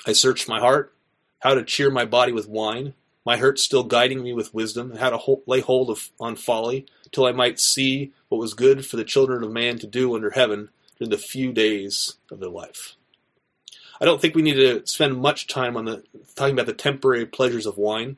I 0.07 0.12
searched 0.12 0.49
my 0.49 0.61
heart, 0.61 0.95
how 1.41 1.55
to 1.55 1.65
cheer 1.65 1.91
my 1.91 2.05
body 2.05 2.33
with 2.33 2.49
wine, 2.49 2.95
my 3.25 3.37
hurt 3.37 3.59
still 3.59 3.85
guiding 3.85 4.23
me 4.23 4.33
with 4.33 4.55
wisdom, 4.55 4.91
and 4.91 5.00
how 5.00 5.11
to 5.11 5.43
lay 5.47 5.61
hold 5.61 5.91
of, 5.91 6.11
on 6.19 6.37
folly, 6.37 6.87
till 7.12 7.27
I 7.27 7.33
might 7.33 7.61
see 7.61 8.12
what 8.29 8.39
was 8.39 8.55
good 8.55 8.87
for 8.87 8.97
the 8.97 9.05
children 9.05 9.43
of 9.43 9.53
man 9.53 9.79
to 9.79 9.87
do 9.87 10.15
under 10.15 10.31
heaven 10.31 10.71
during 10.99 11.11
the 11.11 11.19
few 11.19 11.53
days 11.53 12.15
of 12.31 12.41
their 12.41 12.50
life. 12.50 12.97
I 14.00 14.07
don't 14.07 14.21
think 14.21 14.35
we 14.35 14.43
need 14.43 14.55
to 14.55 14.87
spend 14.87 15.21
much 15.21 15.47
time 15.47 15.77
on 15.77 15.85
the 15.85 16.03
talking 16.35 16.55
about 16.55 16.67
the 16.67 16.73
temporary 16.73 17.27
pleasures 17.27 17.67
of 17.67 17.77
wine. 17.77 18.17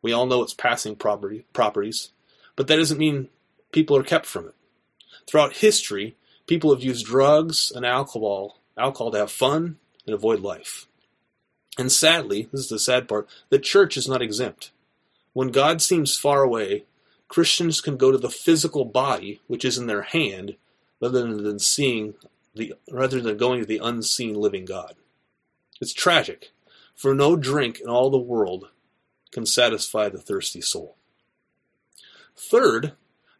We 0.00 0.12
all 0.12 0.26
know 0.26 0.42
its 0.42 0.54
passing 0.54 0.96
property, 0.96 1.44
properties, 1.52 2.10
but 2.56 2.66
that 2.68 2.76
doesn't 2.76 2.98
mean 2.98 3.28
people 3.72 3.96
are 3.96 4.02
kept 4.02 4.24
from 4.24 4.46
it. 4.46 4.54
Throughout 5.26 5.56
history, 5.56 6.16
people 6.46 6.72
have 6.72 6.82
used 6.82 7.04
drugs 7.04 7.70
and 7.70 7.84
alcohol, 7.84 8.58
alcohol 8.78 9.10
to 9.10 9.18
have 9.18 9.30
fun 9.30 9.76
and 10.06 10.14
avoid 10.14 10.40
life. 10.40 10.86
And 11.78 11.92
sadly, 11.92 12.48
this 12.50 12.62
is 12.62 12.68
the 12.68 12.78
sad 12.78 13.08
part, 13.08 13.28
the 13.48 13.58
church 13.60 13.96
is 13.96 14.08
not 14.08 14.20
exempt. 14.20 14.72
When 15.32 15.48
God 15.48 15.80
seems 15.80 16.18
far 16.18 16.42
away, 16.42 16.84
Christians 17.28 17.80
can 17.80 17.96
go 17.96 18.10
to 18.10 18.18
the 18.18 18.30
physical 18.30 18.84
body, 18.84 19.40
which 19.46 19.64
is 19.64 19.78
in 19.78 19.86
their 19.86 20.02
hand, 20.02 20.56
rather 21.00 21.34
than 21.34 21.58
seeing 21.60 22.14
the 22.54 22.74
rather 22.90 23.20
than 23.20 23.36
going 23.36 23.60
to 23.60 23.66
the 23.66 23.78
unseen 23.78 24.34
living 24.34 24.64
God. 24.64 24.96
It's 25.80 25.92
tragic, 25.92 26.50
for 26.96 27.14
no 27.14 27.36
drink 27.36 27.78
in 27.80 27.88
all 27.88 28.10
the 28.10 28.18
world 28.18 28.70
can 29.30 29.46
satisfy 29.46 30.08
the 30.08 30.18
thirsty 30.18 30.60
soul. 30.60 30.96
Third, 32.34 32.92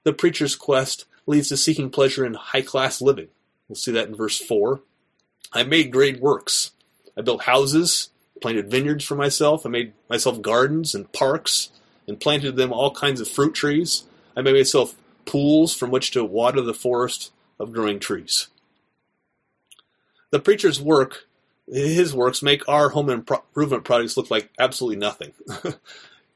the 0.05 0.13
preacher's 0.13 0.55
quest 0.55 1.07
leads 1.27 1.49
to 1.49 1.57
seeking 1.57 1.91
pleasure 1.91 2.25
in 2.25 2.35
high 2.35 2.63
class 2.63 3.01
living. 3.01 3.29
We'll 3.69 3.77
see 3.77 3.93
that 3.93 4.09
in 4.09 4.15
verse 4.15 4.39
4. 4.39 4.81
I 5.53 5.65
made 5.65 5.91
great 5.91 6.21
works. 6.21 6.73
I 7.17 7.23
built 7.23 7.43
houses, 7.45 8.11
planted 8.41 8.71
vineyards 8.71 9.05
for 9.05 9.15
myself. 9.15 9.65
I 9.65 9.69
made 9.69 9.93
myself 10.09 10.43
gardens 10.43 10.95
and 10.95 11.13
parks 11.13 11.71
and 12.07 12.21
planted 12.21 12.57
them 12.57 12.73
all 12.73 12.91
kinds 12.91 13.21
of 13.21 13.29
fruit 13.29 13.55
trees. 13.55 14.05
I 14.37 14.43
made 14.43 14.55
myself 14.55 14.97
pools 15.25 15.75
from 15.75 15.91
which 15.91 16.11
to 16.13 16.25
water 16.25 16.61
the 16.61 16.75
forest 16.75 17.33
of 17.59 17.73
growing 17.73 17.99
trees. 18.01 18.49
The 20.31 20.41
preacher's 20.41 20.81
work, 20.81 21.27
his 21.67 22.15
works, 22.15 22.43
make 22.43 22.67
our 22.69 22.91
home 22.91 23.11
improvement 23.11 23.85
products 23.85 24.17
look 24.17 24.31
like 24.31 24.51
absolutely 24.59 24.99
nothing. 24.99 25.33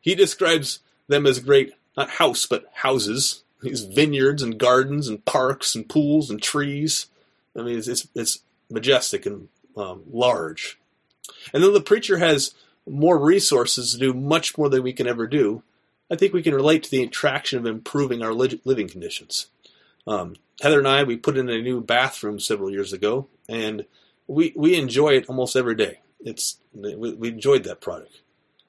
he 0.01 0.15
describes 0.15 0.81
them 1.09 1.27
as 1.27 1.41
great, 1.41 1.73
not 1.97 2.11
house, 2.11 2.47
but 2.47 2.67
houses, 2.73 3.43
these 3.63 3.83
vineyards 3.83 4.43
and 4.43 4.59
gardens 4.59 5.09
and 5.09 5.25
parks 5.25 5.75
and 5.75 5.89
pools 5.89 6.31
and 6.31 6.43
trees. 6.43 7.07
I 7.57 7.63
mean, 7.63 7.79
it's, 7.79 7.89
it's, 7.89 8.09
it's 8.15 8.39
majestic 8.71 9.27
and 9.27 9.49
um, 9.77 10.03
large. 10.11 10.79
And 11.53 11.63
though 11.63 11.73
the 11.73 11.81
preacher 11.81 12.19
has 12.19 12.55
more 12.87 13.19
resources 13.19 13.93
to 13.93 13.99
do 13.99 14.13
much 14.13 14.59
more 14.59 14.69
than 14.69 14.83
we 14.83 14.93
can 14.93 15.07
ever 15.07 15.27
do, 15.27 15.63
I 16.11 16.17
think 16.17 16.33
we 16.33 16.43
can 16.43 16.55
relate 16.55 16.83
to 16.85 16.91
the 16.91 17.03
attraction 17.03 17.59
of 17.59 17.67
improving 17.67 18.23
our 18.23 18.35
living 18.35 18.89
conditions. 18.89 19.47
Um, 20.07 20.37
Heather 20.61 20.79
and 20.79 20.89
I, 20.89 21.05
we 21.05 21.17
put 21.17 21.39
in 21.39 21.49
a 21.49 21.63
new 21.63 21.81
bathroom 21.81 22.39
several 22.39 22.71
years 22.71 22.93
ago, 22.93 23.29
and 23.49 23.87
we 24.27 24.53
we 24.55 24.75
enjoy 24.77 25.11
it 25.11 25.29
almost 25.29 25.57
every 25.57 25.75
day. 25.75 26.01
It's 26.21 26.59
we, 26.75 27.15
we 27.15 27.29
enjoyed 27.29 27.65
that 27.65 27.81
product, 27.81 28.21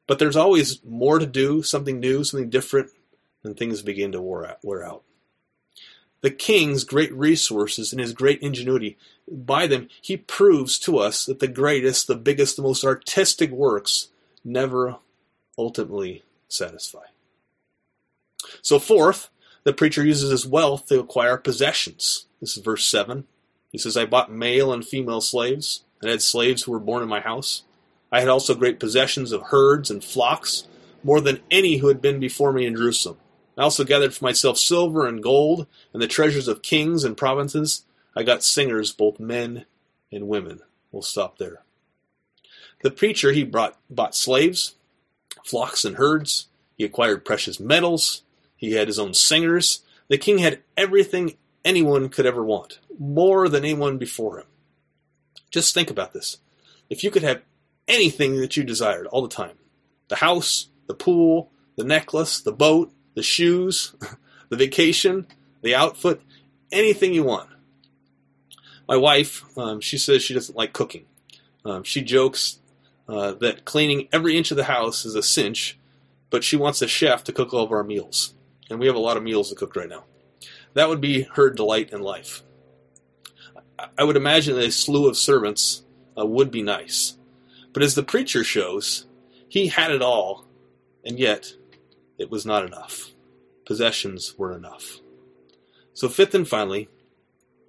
but 0.07 0.19
there's 0.19 0.36
always 0.36 0.83
more 0.83 1.19
to 1.19 1.25
do, 1.25 1.62
something 1.62 2.00
new, 2.00 2.24
something 2.24 2.50
different, 2.50 2.91
and 3.43 3.57
things 3.57 3.81
begin 3.81 4.12
to 4.13 4.22
wear. 4.22 4.57
Wear 4.63 4.83
out. 4.83 5.03
The 6.24 6.32
king's 6.32 6.86
great 6.86 7.13
resources 7.13 7.92
and 7.92 8.00
his 8.00 8.13
great 8.13 8.42
ingenuity, 8.42 8.98
by 9.30 9.68
them, 9.68 9.89
he 10.01 10.15
proves 10.15 10.80
to 10.80 10.98
us 10.98 11.25
that 11.25 11.39
the 11.39 11.50
greatest, 11.50 12.08
the 12.08 12.15
biggest, 12.15 12.56
the 12.56 12.62
most 12.62 12.86
artistic 12.86 13.51
works 13.51 14.08
never 14.44 14.96
ultimately 15.58 16.24
satisfy. 16.48 17.03
So, 18.62 18.80
fourth, 18.80 19.30
the 19.65 19.74
preacher 19.74 20.06
uses 20.06 20.32
his 20.32 20.48
wealth 20.48 20.88
to 20.88 21.00
acquire 21.01 21.36
possessions. 21.36 22.25
This 22.39 22.56
is 22.56 22.63
verse 22.63 22.86
7. 22.86 23.25
He 23.74 23.77
says, 23.77 23.98
I 23.98 24.06
bought 24.06 24.32
male 24.32 24.72
and 24.72 24.86
female 24.86 25.20
slaves, 25.20 25.84
and 26.01 26.10
had 26.10 26.22
slaves 26.22 26.63
who 26.63 26.72
were 26.72 26.80
born 26.80 27.03
in 27.03 27.10
my 27.10 27.20
house. 27.20 27.63
I 28.13 28.22
had 28.22 28.30
also 28.30 28.56
great 28.56 28.80
possessions 28.80 29.34
of 29.34 29.48
herds 29.48 29.92
and 29.92 30.01
flocks, 30.01 30.68
more 31.03 31.20
than 31.20 31.42
any 31.51 31.77
who 31.77 31.89
had 31.89 32.01
been 32.01 32.22
before 32.22 32.53
me 32.53 32.65
in 32.65 32.77
Jerusalem. 32.77 33.18
I 33.57 33.62
also 33.62 33.83
gathered 33.83 34.13
for 34.13 34.25
myself 34.25 34.57
silver 34.57 35.05
and 35.05 35.22
gold, 35.22 35.67
and 35.93 36.01
the 36.01 36.07
treasures 36.07 36.48
of 36.48 36.62
kings 36.62 37.03
and 37.03 37.15
provinces. 37.15 37.86
I 38.15 38.24
got 38.24 38.43
singers, 38.43 38.91
both 38.91 39.19
men 39.19 39.65
and 40.12 40.27
women. 40.27 40.62
We'll 40.91 41.01
stop 41.01 41.38
there. 41.38 41.62
The 42.81 42.91
preacher, 42.91 43.31
he 43.31 43.43
brought, 43.43 43.77
bought 43.89 44.15
slaves, 44.15 44.75
flocks 45.43 45.86
and 45.86 45.98
herds. 45.98 46.48
He 46.77 46.83
acquired 46.83 47.25
precious 47.25 47.60
metals. 47.60 48.24
He 48.55 48.74
had 48.74 48.88
his 48.88 49.00
own 49.00 49.13
singers. 49.13 49.81
The 50.07 50.17
king 50.17 50.39
had 50.39 50.62
everything 50.75 51.38
anyone 51.63 52.10
could 52.10 52.25
ever 52.25 52.43
want, 52.43 52.79
more 53.00 53.48
than 53.48 53.63
anyone 53.63 53.98
before 53.98 54.39
him. 54.39 54.48
Just 55.50 55.74
think 55.74 55.89
about 55.89 56.13
this. 56.13 56.38
If 56.89 57.03
you 57.03 57.12
could 57.12 57.24
have 57.24 57.41
anything 57.88 58.39
that 58.41 58.57
you 58.57 58.63
desired 58.63 59.07
all 59.07 59.22
the 59.22 59.27
time 59.27 59.57
the 60.10 60.17
house, 60.17 60.67
the 60.88 60.93
pool, 60.93 61.51
the 61.75 61.83
necklace, 61.83 62.39
the 62.39 62.51
boat, 62.51 62.91
the 63.15 63.24
shoes, 63.24 63.96
the 64.50 64.58
vacation, 64.58 65.27
the 65.62 65.75
outfit, 65.75 66.22
anything 66.72 67.13
you 67.13 67.24
want. 67.24 67.50
My 68.88 68.98
wife, 68.98 69.46
um, 69.58 69.79
she 69.79 69.98
says 69.98 70.22
she 70.22 70.34
doesn't 70.34 70.58
like 70.58 70.74
cooking. 70.74 71.05
Um, 71.65 71.84
she 71.84 72.01
jokes 72.01 72.60
uh, 73.08 73.34
that 73.34 73.65
cleaning 73.65 74.08
every 74.12 74.38
inch 74.38 74.51
of 74.51 74.58
the 74.58 74.65
house 74.65 75.05
is 75.05 75.15
a 75.15 75.24
cinch, 75.24 75.77
but 76.29 76.43
she 76.43 76.58
wants 76.58 76.82
a 76.82 76.88
chef 76.88 77.24
to 77.25 77.32
cook 77.32 77.53
all 77.53 77.63
of 77.63 77.72
our 77.72 77.84
meals. 77.84 78.34
And 78.70 78.79
we 78.79 78.88
have 78.88 78.96
a 78.96 79.00
lot 79.00 79.17
of 79.17 79.24
meals 79.24 79.50
to 79.50 79.55
cook 79.55 79.75
right 79.75 79.89
now. 79.89 80.03
That 80.74 80.89
would 80.89 81.01
be 81.01 81.24
her 81.34 81.50
delight 81.50 81.91
in 81.91 82.01
life. 82.01 82.43
I 83.98 84.03
would 84.03 84.17
imagine 84.17 84.58
a 84.58 84.72
slew 84.72 85.08
of 85.08 85.17
servants 85.17 85.84
uh, 86.17 86.25
would 86.25 86.51
be 86.51 86.62
nice. 86.62 87.17
But 87.74 87.84
as 87.84 87.96
the 87.96 88.03
preacher 88.03 88.43
shows, 88.43 89.05
he 89.48 89.67
had 89.67 89.91
it 89.91 90.01
all, 90.01 90.46
and 91.03 91.20
yet 91.20 91.53
it 92.17 92.29
was 92.29 92.46
not 92.46 92.65
enough. 92.65 93.12
Possessions 93.65 94.36
were 94.38 94.55
enough. 94.55 95.00
So, 95.93 96.10
fifth 96.10 96.36
and 96.36 96.48
finally, 96.48 96.89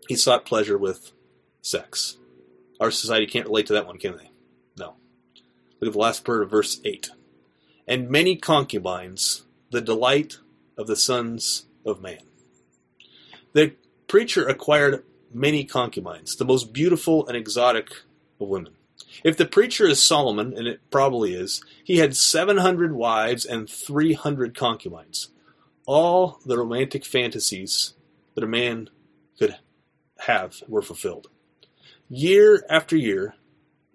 he 0.09 0.17
sought 0.17 0.47
pleasure 0.47 0.79
with 0.79 1.13
sex. 1.63 2.19
Our 2.81 2.91
society 2.91 3.27
can't 3.27 3.47
relate 3.47 3.67
to 3.67 3.73
that 3.75 3.87
one, 3.87 3.99
can 3.99 4.17
they? 4.17 4.31
No. 4.77 4.95
Look 5.81 5.89
at 5.89 5.93
the 5.93 5.99
last 5.99 6.25
part 6.25 6.43
of 6.43 6.51
verse 6.51 6.81
8. 6.85 7.11
And 7.87 8.11
many 8.11 8.37
concubines, 8.37 9.45
the 9.71 9.81
delight 9.81 10.39
of 10.77 10.87
the 10.87 10.97
sons 10.97 11.67
of 11.85 12.01
man. 12.01 12.21
The 13.53 13.75
preacher 14.09 14.47
acquired 14.47 15.05
many 15.33 15.65
concubines, 15.65 16.37
the 16.37 16.45
most 16.45 16.73
beautiful 16.73 17.27
and 17.27 17.37
exotic 17.37 17.91
of 18.41 18.49
women. 18.49 18.74
If 19.23 19.37
the 19.37 19.47
preacher 19.47 19.87
is 19.87 20.03
Solomon, 20.03 20.53
and 20.57 20.67
it 20.67 20.81
probably 20.91 21.35
is, 21.35 21.63
he 21.83 21.99
had 21.99 22.17
700 22.17 22.93
wives 22.93 23.45
and 23.45 23.69
300 23.69 24.57
concubines. 24.57 25.31
All 25.87 26.41
the 26.45 26.59
romantic 26.59 27.05
fantasies 27.05 27.95
that 28.35 28.45
a 28.45 28.49
man 28.49 28.91
could 29.39 29.57
have 30.21 30.63
were 30.69 30.83
fulfilled. 30.83 31.29
Year 32.09 32.65
after 32.69 32.97
year, 32.97 33.35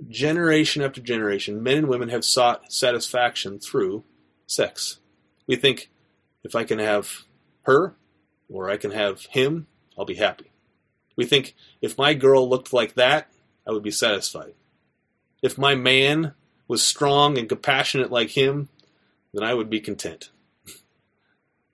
generation 0.08 0.82
after 0.82 1.02
generation, 1.02 1.62
men 1.62 1.78
and 1.78 1.88
women 1.88 2.10
have 2.10 2.26
sought 2.26 2.72
satisfaction 2.72 3.60
through 3.60 4.04
sex. 4.48 5.00
We 5.48 5.56
think, 5.56 5.90
if 6.44 6.56
I 6.56 6.64
can 6.64 6.80
have 6.80 7.26
her 7.64 7.96
or 8.50 8.70
I 8.70 8.78
can 8.78 8.92
have 8.92 9.26
him, 9.28 9.68
I'll 9.98 10.06
be 10.06 10.16
happy. 10.16 10.52
We 11.16 11.26
think, 11.26 11.56
if 11.82 11.98
my 11.98 12.14
girl 12.14 12.48
looked 12.48 12.72
like 12.72 12.94
that, 12.96 13.30
I 13.68 13.72
would 13.72 13.84
be 13.84 13.92
satisfied. 13.92 14.54
If 15.42 15.58
my 15.58 15.76
man 15.76 16.34
was 16.68 16.84
strong 16.84 17.38
and 17.38 17.50
compassionate 17.50 18.12
like 18.12 18.32
him, 18.32 18.70
then 19.34 19.44
I 19.44 19.54
would 19.54 19.70
be 19.70 19.80
content. 19.80 20.30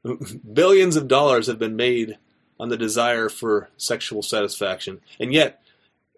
Billions 0.54 0.96
of 0.96 1.08
dollars 1.08 1.48
have 1.48 1.60
been 1.60 1.76
made 1.76 2.18
on 2.60 2.70
the 2.70 2.78
desire 2.78 3.30
for 3.30 3.70
sexual 3.78 4.22
satisfaction. 4.22 5.02
And 5.20 5.34
yet, 5.34 5.62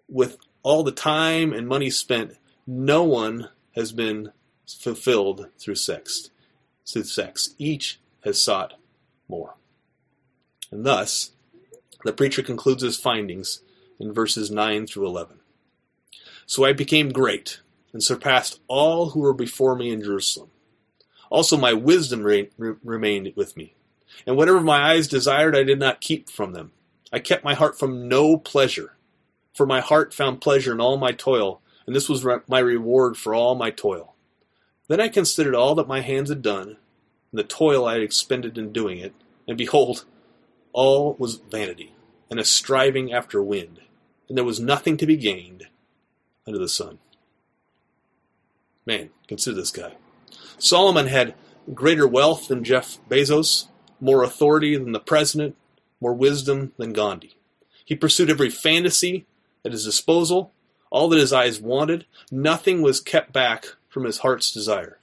with 0.08 0.38
all 0.62 0.82
the 0.82 0.92
time 0.92 1.52
and 1.52 1.66
money 1.66 1.90
spent, 1.90 2.36
no 2.66 3.02
one 3.02 3.48
has 3.74 3.92
been 3.92 4.32
fulfilled 4.66 5.48
through 5.58 5.76
sex. 5.76 6.30
Through 6.86 7.04
sex, 7.04 7.54
each 7.58 7.98
has 8.24 8.42
sought 8.42 8.74
more. 9.28 9.56
And 10.70 10.84
thus, 10.84 11.32
the 12.04 12.12
preacher 12.12 12.42
concludes 12.42 12.82
his 12.82 12.96
findings 12.96 13.62
in 13.98 14.12
verses 14.12 14.50
9 14.50 14.86
through 14.86 15.06
11. 15.06 15.37
So 16.48 16.64
I 16.64 16.72
became 16.72 17.10
great 17.10 17.60
and 17.92 18.02
surpassed 18.02 18.60
all 18.68 19.10
who 19.10 19.20
were 19.20 19.34
before 19.34 19.76
me 19.76 19.90
in 19.90 20.02
Jerusalem. 20.02 20.48
Also, 21.28 21.58
my 21.58 21.74
wisdom 21.74 22.22
re- 22.22 22.48
re- 22.56 22.76
remained 22.82 23.34
with 23.36 23.54
me, 23.54 23.74
and 24.26 24.34
whatever 24.34 24.62
my 24.62 24.92
eyes 24.92 25.06
desired, 25.06 25.54
I 25.54 25.62
did 25.62 25.78
not 25.78 26.00
keep 26.00 26.30
from 26.30 26.54
them. 26.54 26.72
I 27.12 27.18
kept 27.18 27.44
my 27.44 27.52
heart 27.52 27.78
from 27.78 28.08
no 28.08 28.38
pleasure, 28.38 28.96
for 29.52 29.66
my 29.66 29.82
heart 29.82 30.14
found 30.14 30.40
pleasure 30.40 30.72
in 30.72 30.80
all 30.80 30.96
my 30.96 31.12
toil, 31.12 31.60
and 31.86 31.94
this 31.94 32.08
was 32.08 32.24
re- 32.24 32.38
my 32.48 32.60
reward 32.60 33.18
for 33.18 33.34
all 33.34 33.54
my 33.54 33.68
toil. 33.68 34.14
Then 34.88 35.02
I 35.02 35.08
considered 35.08 35.54
all 35.54 35.74
that 35.74 35.86
my 35.86 36.00
hands 36.00 36.30
had 36.30 36.40
done, 36.40 36.78
and 37.30 37.38
the 37.38 37.44
toil 37.44 37.84
I 37.84 37.92
had 37.92 38.02
expended 38.02 38.56
in 38.56 38.72
doing 38.72 38.96
it, 39.00 39.12
and 39.46 39.58
behold, 39.58 40.06
all 40.72 41.14
was 41.18 41.36
vanity, 41.36 41.92
and 42.30 42.40
a 42.40 42.44
striving 42.44 43.12
after 43.12 43.42
wind, 43.42 43.80
and 44.30 44.38
there 44.38 44.46
was 44.46 44.58
nothing 44.58 44.96
to 44.96 45.04
be 45.04 45.18
gained 45.18 45.66
under 46.48 46.58
the 46.58 46.68
sun. 46.68 46.98
Man, 48.86 49.10
consider 49.28 49.54
this 49.54 49.70
guy. 49.70 49.92
Solomon 50.58 51.06
had 51.06 51.34
greater 51.74 52.08
wealth 52.08 52.48
than 52.48 52.64
Jeff 52.64 52.98
Bezos, 53.08 53.68
more 54.00 54.22
authority 54.22 54.76
than 54.76 54.92
the 54.92 54.98
president, 54.98 55.56
more 56.00 56.14
wisdom 56.14 56.72
than 56.78 56.94
Gandhi. 56.94 57.36
He 57.84 57.94
pursued 57.94 58.30
every 58.30 58.48
fantasy 58.48 59.26
at 59.64 59.72
his 59.72 59.84
disposal, 59.84 60.52
all 60.90 61.08
that 61.10 61.18
his 61.18 61.32
eyes 61.32 61.60
wanted. 61.60 62.06
Nothing 62.30 62.80
was 62.80 63.00
kept 63.00 63.32
back 63.32 63.66
from 63.88 64.04
his 64.04 64.18
heart's 64.18 64.50
desire. 64.50 64.98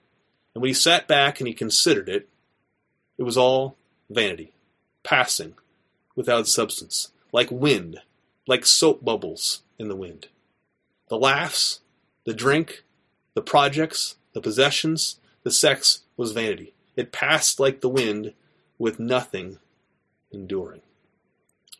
And 0.56 0.62
when 0.62 0.70
he 0.70 0.74
sat 0.74 1.08
back 1.08 1.40
and 1.40 1.48
he 1.48 1.54
considered 1.54 2.10
it, 2.10 2.28
it 3.18 3.24
was 3.24 3.38
all 3.38 3.78
vanity, 4.10 4.54
passing, 5.04 5.54
without 6.16 6.48
substance, 6.48 7.12
like 7.32 7.52
wind, 7.52 8.00
like 8.48 8.66
soap 8.66 9.06
bubbles 9.06 9.62
in 9.78 9.90
the 9.90 9.96
wind. 9.96 10.28
The 11.08 11.18
laughs, 11.18 11.82
the 12.26 12.34
drink, 12.34 12.84
the 13.34 13.42
projects, 13.42 14.16
the 14.34 14.42
possessions, 14.42 15.20
the 15.44 15.52
sex 15.52 16.02
was 16.18 16.32
vanity. 16.32 16.74
It 16.96 17.12
passed 17.12 17.60
like 17.60 17.82
the 17.82 17.90
wind 17.90 18.34
with 18.78 19.00
nothing 19.00 19.60
enduring. 20.32 20.82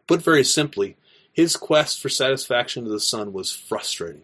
Put 0.08 0.22
very 0.22 0.44
simply, 0.44 0.98
his 1.32 1.56
quest 1.58 2.02
for 2.02 2.10
satisfaction 2.10 2.84
to 2.84 2.90
the 2.90 3.00
sun 3.00 3.34
was 3.34 3.52
frustrating. 3.52 4.24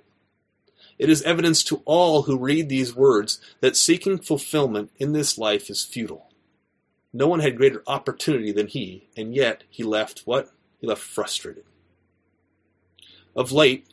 It 1.00 1.10
is 1.10 1.24
evidence 1.24 1.64
to 1.64 1.82
all 1.86 2.24
who 2.24 2.38
read 2.38 2.70
these 2.70 2.96
words 2.96 3.40
that 3.60 3.76
seeking 3.76 4.20
fulfillment 4.20 4.92
in 5.00 5.14
this 5.14 5.38
life 5.38 5.70
is 5.70 5.84
futile. 5.84 6.30
No 7.12 7.28
one 7.28 7.40
had 7.40 7.58
greater 7.58 7.84
opportunity 7.88 8.52
than 8.52 8.68
he, 8.68 9.08
and 9.18 9.36
yet 9.36 9.64
he 9.70 9.84
left 9.84 10.22
what? 10.26 10.52
He 10.80 10.88
left 10.88 11.02
frustrated. 11.02 11.64
Of 13.36 13.52
late, 13.52 13.88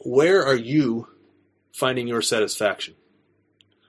where 0.00 0.44
are 0.44 0.56
you 0.56 1.08
finding 1.72 2.08
your 2.08 2.22
satisfaction? 2.22 2.94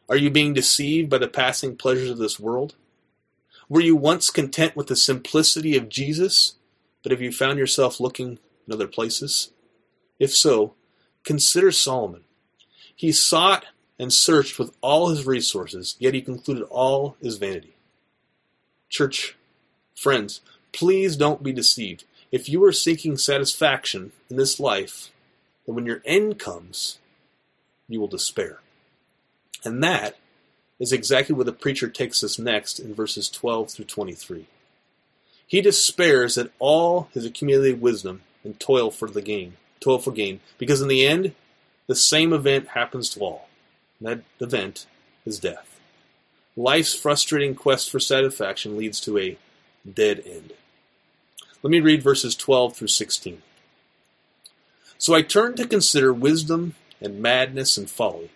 Are 0.09 0.17
you 0.17 0.29
being 0.29 0.53
deceived 0.53 1.09
by 1.09 1.17
the 1.17 1.27
passing 1.27 1.75
pleasures 1.75 2.09
of 2.09 2.17
this 2.17 2.39
world? 2.39 2.75
Were 3.69 3.81
you 3.81 3.95
once 3.95 4.29
content 4.29 4.75
with 4.75 4.87
the 4.87 4.95
simplicity 4.95 5.75
of 5.75 5.89
Jesus, 5.89 6.55
but 7.03 7.11
have 7.11 7.21
you 7.21 7.31
found 7.31 7.59
yourself 7.59 7.99
looking 7.99 8.39
in 8.65 8.73
other 8.73 8.87
places? 8.87 9.51
If 10.19 10.33
so, 10.33 10.73
consider 11.23 11.71
Solomon. 11.71 12.23
He 12.95 13.11
sought 13.11 13.65
and 13.99 14.13
searched 14.13 14.57
with 14.57 14.75
all 14.81 15.09
his 15.09 15.25
resources, 15.25 15.95
yet 15.99 16.13
he 16.13 16.21
concluded 16.21 16.63
all 16.69 17.17
is 17.19 17.37
vanity. 17.37 17.75
Church, 18.89 19.35
friends, 19.95 20.41
please 20.71 21.17
don't 21.17 21.43
be 21.43 21.51
deceived. 21.51 22.05
If 22.31 22.47
you 22.47 22.63
are 22.63 22.71
seeking 22.71 23.17
satisfaction 23.17 24.13
in 24.29 24.37
this 24.37 24.59
life, 24.59 25.11
then 25.67 25.75
when 25.75 25.85
your 25.85 26.01
end 26.05 26.39
comes, 26.39 26.97
you 27.87 27.99
will 27.99 28.07
despair. 28.07 28.59
And 29.63 29.83
that 29.83 30.17
is 30.79 30.91
exactly 30.91 31.35
where 31.35 31.45
the 31.45 31.51
preacher 31.51 31.89
takes 31.89 32.23
us 32.23 32.39
next 32.39 32.79
in 32.79 32.95
verses 32.95 33.29
12 33.29 33.71
through 33.71 33.85
23. 33.85 34.47
He 35.45 35.61
despairs 35.61 36.37
at 36.37 36.51
all 36.59 37.09
his 37.13 37.25
accumulated 37.25 37.81
wisdom 37.81 38.21
and 38.43 38.59
toil 38.59 38.91
for 38.91 39.09
the 39.09 39.21
gain, 39.21 39.57
toil 39.79 39.99
for 39.99 40.11
gain, 40.11 40.39
because 40.57 40.81
in 40.81 40.87
the 40.87 41.05
end, 41.05 41.33
the 41.87 41.95
same 41.95 42.33
event 42.33 42.69
happens 42.69 43.09
to 43.11 43.19
all. 43.21 43.47
And 43.99 44.07
that 44.07 44.45
event 44.45 44.85
is 45.25 45.39
death. 45.39 45.79
Life's 46.55 46.95
frustrating 46.95 47.55
quest 47.55 47.89
for 47.89 47.99
satisfaction 47.99 48.77
leads 48.77 48.99
to 49.01 49.17
a 49.17 49.37
dead 49.91 50.23
end. 50.25 50.53
Let 51.63 51.71
me 51.71 51.79
read 51.79 52.03
verses 52.03 52.35
12 52.35 52.75
through 52.75 52.87
16. 52.87 53.41
So 54.97 55.13
I 55.13 55.21
turned 55.21 55.57
to 55.57 55.67
consider 55.67 56.11
wisdom 56.11 56.75
and 57.01 57.21
madness 57.21 57.77
and 57.77 57.89
folly. 57.89 58.31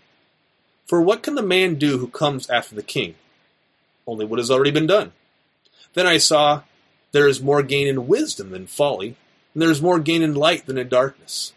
For 0.85 1.01
what 1.01 1.23
can 1.23 1.35
the 1.35 1.41
man 1.41 1.75
do 1.75 1.97
who 1.97 2.07
comes 2.07 2.49
after 2.49 2.75
the 2.75 2.83
king? 2.83 3.15
Only 4.05 4.25
what 4.25 4.39
has 4.39 4.51
already 4.51 4.71
been 4.71 4.87
done. 4.87 5.13
Then 5.93 6.07
I 6.07 6.17
saw 6.17 6.63
there 7.11 7.27
is 7.27 7.41
more 7.41 7.63
gain 7.63 7.87
in 7.87 8.07
wisdom 8.07 8.51
than 8.51 8.67
folly, 8.67 9.15
and 9.53 9.61
there 9.61 9.71
is 9.71 9.81
more 9.81 9.99
gain 9.99 10.21
in 10.21 10.35
light 10.35 10.65
than 10.65 10.77
in 10.77 10.89
darkness. 10.89 11.53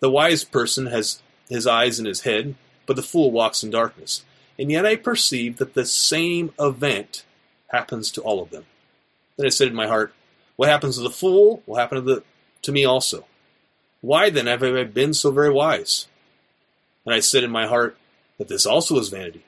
The 0.00 0.10
wise 0.10 0.44
person 0.44 0.86
has 0.86 1.22
his 1.48 1.66
eyes 1.66 1.98
in 1.98 2.06
his 2.06 2.22
head, 2.22 2.54
but 2.86 2.96
the 2.96 3.02
fool 3.02 3.30
walks 3.30 3.62
in 3.62 3.70
darkness. 3.70 4.24
And 4.58 4.70
yet 4.70 4.86
I 4.86 4.96
perceive 4.96 5.58
that 5.58 5.74
the 5.74 5.86
same 5.86 6.52
event 6.58 7.24
happens 7.68 8.10
to 8.12 8.22
all 8.22 8.42
of 8.42 8.50
them. 8.50 8.64
Then 9.36 9.46
I 9.46 9.50
said 9.50 9.68
in 9.68 9.74
my 9.74 9.86
heart, 9.86 10.14
What 10.56 10.68
happens 10.68 10.96
to 10.96 11.02
the 11.02 11.10
fool 11.10 11.62
will 11.66 11.76
happen 11.76 11.96
to, 11.96 12.02
the, 12.02 12.22
to 12.62 12.72
me 12.72 12.84
also. 12.84 13.26
Why 14.06 14.30
then 14.30 14.46
have 14.46 14.62
I 14.62 14.84
been 14.84 15.14
so 15.14 15.32
very 15.32 15.50
wise? 15.50 16.06
And 17.04 17.12
I 17.12 17.18
said 17.18 17.42
in 17.42 17.50
my 17.50 17.66
heart, 17.66 17.98
that 18.38 18.46
this 18.46 18.64
also 18.64 18.96
is 19.00 19.08
vanity. 19.08 19.42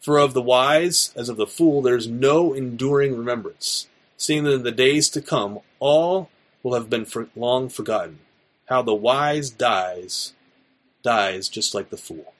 For 0.00 0.18
of 0.18 0.34
the 0.34 0.42
wise 0.42 1.12
as 1.16 1.28
of 1.28 1.36
the 1.36 1.48
fool 1.48 1.82
there 1.82 1.96
is 1.96 2.06
no 2.06 2.52
enduring 2.52 3.18
remembrance, 3.18 3.88
seeing 4.16 4.44
that 4.44 4.52
in 4.52 4.62
the 4.62 4.70
days 4.70 5.10
to 5.10 5.20
come 5.20 5.58
all 5.80 6.30
will 6.62 6.74
have 6.74 6.88
been 6.88 7.04
for 7.04 7.26
long 7.34 7.68
forgotten. 7.68 8.20
How 8.66 8.82
the 8.82 8.94
wise 8.94 9.50
dies, 9.50 10.32
dies 11.02 11.48
just 11.48 11.74
like 11.74 11.90
the 11.90 11.96
fool. 11.96 12.34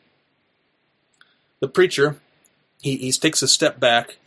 The 1.59 1.67
preacher, 1.67 2.21
he, 2.83 2.99
he 2.99 3.11
takes 3.11 3.43
a 3.43 3.49
step 3.49 3.81
back 3.81 4.19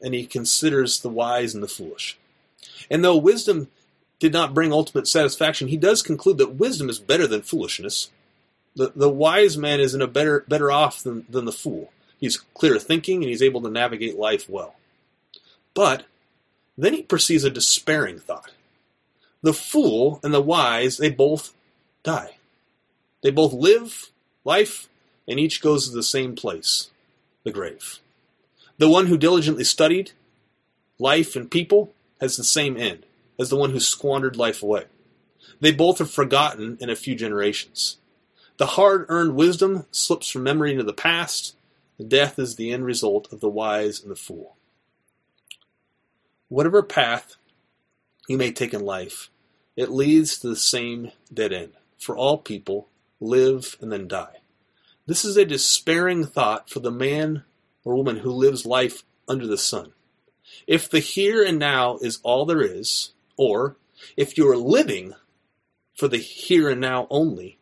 and 0.00 0.14
he 0.14 0.24
considers 0.24 1.00
the 1.00 1.08
wise 1.08 1.52
and 1.52 1.64
the 1.64 1.68
foolish. 1.68 2.16
And 2.88 3.04
though 3.04 3.16
wisdom 3.16 3.70
did 4.22 4.32
not 4.32 4.54
bring 4.54 4.72
ultimate 4.72 5.08
satisfaction, 5.08 5.66
he 5.66 5.76
does 5.76 6.00
conclude 6.00 6.38
that 6.38 6.54
wisdom 6.54 6.88
is 6.88 7.00
better 7.00 7.26
than 7.26 7.42
foolishness. 7.42 8.10
The, 8.76 8.92
the 8.94 9.08
wise 9.08 9.58
man 9.58 9.80
is 9.80 9.96
in 9.96 10.00
a 10.00 10.06
better 10.06 10.44
better 10.46 10.70
off 10.70 11.02
than, 11.02 11.26
than 11.28 11.44
the 11.44 11.50
fool. 11.50 11.92
He's 12.20 12.36
clear 12.54 12.78
thinking 12.78 13.16
and 13.16 13.28
he's 13.28 13.42
able 13.42 13.60
to 13.62 13.70
navigate 13.70 14.16
life 14.16 14.48
well. 14.48 14.76
But 15.74 16.04
then 16.78 16.94
he 16.94 17.02
perceives 17.02 17.42
a 17.42 17.50
despairing 17.50 18.20
thought. 18.20 18.52
The 19.42 19.52
fool 19.52 20.20
and 20.22 20.32
the 20.32 20.40
wise, 20.40 20.98
they 20.98 21.10
both 21.10 21.52
die. 22.04 22.36
They 23.22 23.32
both 23.32 23.52
live 23.52 24.10
life, 24.44 24.88
and 25.26 25.40
each 25.40 25.60
goes 25.60 25.88
to 25.88 25.94
the 25.94 26.02
same 26.02 26.36
place, 26.36 26.90
the 27.42 27.50
grave. 27.50 27.98
The 28.78 28.88
one 28.88 29.06
who 29.06 29.18
diligently 29.18 29.64
studied 29.64 30.12
life 31.00 31.34
and 31.34 31.50
people 31.50 31.92
has 32.20 32.36
the 32.36 32.44
same 32.44 32.76
end 32.76 33.04
as 33.38 33.48
the 33.48 33.56
one 33.56 33.70
who 33.70 33.80
squandered 33.80 34.36
life 34.36 34.62
away. 34.62 34.84
They 35.60 35.72
both 35.72 36.00
are 36.00 36.06
forgotten 36.06 36.76
in 36.80 36.90
a 36.90 36.96
few 36.96 37.14
generations. 37.14 37.98
The 38.56 38.66
hard 38.66 39.06
earned 39.08 39.34
wisdom 39.34 39.86
slips 39.90 40.28
from 40.28 40.44
memory 40.44 40.72
into 40.72 40.84
the 40.84 40.92
past. 40.92 41.56
Death 42.06 42.38
is 42.38 42.56
the 42.56 42.72
end 42.72 42.84
result 42.84 43.32
of 43.32 43.40
the 43.40 43.48
wise 43.48 44.00
and 44.02 44.10
the 44.10 44.16
fool. 44.16 44.56
Whatever 46.48 46.82
path 46.82 47.36
you 48.28 48.36
may 48.36 48.52
take 48.52 48.74
in 48.74 48.84
life, 48.84 49.30
it 49.76 49.90
leads 49.90 50.38
to 50.38 50.48
the 50.48 50.56
same 50.56 51.12
dead 51.32 51.52
end. 51.52 51.72
For 51.98 52.16
all 52.16 52.38
people 52.38 52.88
live 53.20 53.76
and 53.80 53.90
then 53.90 54.08
die. 54.08 54.40
This 55.06 55.24
is 55.24 55.36
a 55.36 55.44
despairing 55.44 56.24
thought 56.24 56.68
for 56.68 56.80
the 56.80 56.90
man 56.90 57.44
or 57.84 57.94
woman 57.94 58.18
who 58.18 58.30
lives 58.30 58.66
life 58.66 59.02
under 59.28 59.46
the 59.46 59.58
sun. 59.58 59.92
If 60.66 60.90
the 60.90 61.00
here 61.00 61.42
and 61.42 61.58
now 61.58 61.98
is 61.98 62.20
all 62.22 62.44
there 62.44 62.62
is, 62.62 63.12
or 63.42 63.76
if 64.16 64.38
you 64.38 64.48
are 64.48 64.56
living 64.56 65.14
for 65.96 66.06
the 66.06 66.18
here 66.18 66.68
and 66.68 66.80
now 66.80 67.06
only, 67.10 67.58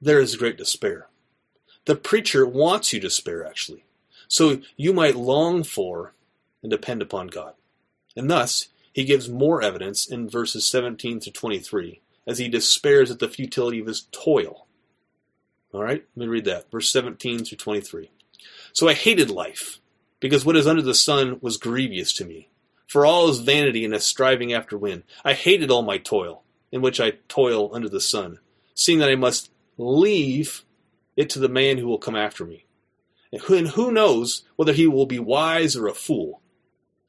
there 0.00 0.20
is 0.20 0.36
great 0.36 0.56
despair. 0.56 1.08
The 1.86 1.96
preacher 1.96 2.46
wants 2.46 2.92
you 2.92 3.00
to 3.00 3.08
despair, 3.08 3.44
actually, 3.44 3.84
so 4.28 4.60
you 4.76 4.92
might 4.92 5.16
long 5.16 5.64
for 5.64 6.14
and 6.62 6.70
depend 6.70 7.02
upon 7.02 7.26
God. 7.26 7.54
And 8.16 8.30
thus, 8.30 8.68
he 8.92 9.04
gives 9.04 9.28
more 9.28 9.60
evidence 9.60 10.06
in 10.06 10.28
verses 10.28 10.68
17 10.68 11.18
to 11.20 11.30
23 11.32 12.00
as 12.26 12.38
he 12.38 12.48
despairs 12.48 13.10
at 13.10 13.18
the 13.18 13.28
futility 13.28 13.80
of 13.80 13.88
his 13.88 14.06
toil. 14.12 14.66
All 15.74 15.82
right, 15.82 16.04
let 16.14 16.24
me 16.24 16.28
read 16.28 16.44
that. 16.44 16.70
Verse 16.70 16.90
17 16.90 17.44
through 17.44 17.58
23. 17.58 18.10
So 18.72 18.88
I 18.88 18.94
hated 18.94 19.30
life, 19.30 19.80
because 20.20 20.44
what 20.44 20.56
is 20.56 20.66
under 20.66 20.82
the 20.82 20.94
sun 20.94 21.38
was 21.40 21.56
grievous 21.56 22.12
to 22.14 22.24
me. 22.24 22.48
For 22.92 23.06
all 23.06 23.30
is 23.30 23.40
vanity 23.40 23.86
and 23.86 23.94
a 23.94 24.00
striving 24.00 24.52
after 24.52 24.76
wind. 24.76 25.04
I 25.24 25.32
hated 25.32 25.70
all 25.70 25.80
my 25.80 25.96
toil, 25.96 26.42
in 26.70 26.82
which 26.82 27.00
I 27.00 27.12
toil 27.26 27.74
under 27.74 27.88
the 27.88 28.02
sun, 28.02 28.38
seeing 28.74 28.98
that 28.98 29.08
I 29.08 29.14
must 29.14 29.50
leave 29.78 30.62
it 31.16 31.30
to 31.30 31.38
the 31.38 31.48
man 31.48 31.78
who 31.78 31.86
will 31.86 31.96
come 31.96 32.14
after 32.14 32.44
me. 32.44 32.66
And 33.32 33.68
who 33.68 33.90
knows 33.90 34.44
whether 34.56 34.74
he 34.74 34.86
will 34.86 35.06
be 35.06 35.18
wise 35.18 35.74
or 35.74 35.86
a 35.86 35.94
fool? 35.94 36.42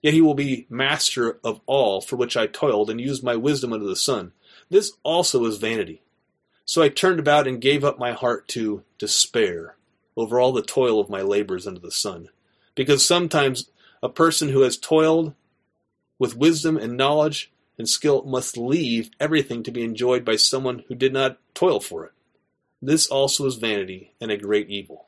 Yet 0.01 0.13
he 0.13 0.21
will 0.21 0.35
be 0.35 0.67
master 0.69 1.37
of 1.43 1.59
all 1.65 1.99
for 1.99 2.15
which 2.15 2.37
I 2.37 2.47
toiled 2.47 2.89
and 2.89 3.01
used 3.01 3.21
my 3.21 3.35
wisdom 3.35 3.73
under 3.73 3.85
the 3.85 3.97
sun. 3.97 4.31
This 4.69 4.93
also 5.03 5.43
is 5.43 5.57
vanity. 5.57 6.01
So 6.63 6.81
I 6.81 6.87
turned 6.87 7.19
about 7.19 7.45
and 7.45 7.59
gave 7.59 7.83
up 7.83 7.99
my 7.99 8.13
heart 8.13 8.47
to 8.49 8.83
despair 8.97 9.75
over 10.15 10.39
all 10.39 10.53
the 10.53 10.61
toil 10.61 11.01
of 11.01 11.09
my 11.09 11.21
labors 11.21 11.67
under 11.67 11.81
the 11.81 11.91
sun. 11.91 12.29
Because 12.73 13.05
sometimes 13.05 13.69
a 14.01 14.07
person 14.07 14.47
who 14.47 14.61
has 14.61 14.77
toiled 14.77 15.33
with 16.23 16.37
wisdom 16.37 16.77
and 16.77 16.95
knowledge 16.95 17.51
and 17.77 17.89
skill 17.89 18.23
must 18.23 18.55
leave 18.55 19.11
everything 19.19 19.61
to 19.61 19.71
be 19.71 19.83
enjoyed 19.83 20.23
by 20.23 20.37
someone 20.37 20.85
who 20.87 20.95
did 20.95 21.11
not 21.11 21.37
toil 21.53 21.81
for 21.81 22.05
it. 22.05 22.13
This 22.81 23.07
also 23.07 23.45
is 23.45 23.55
vanity 23.55 24.13
and 24.21 24.31
a 24.31 24.37
great 24.37 24.69
evil. 24.69 25.07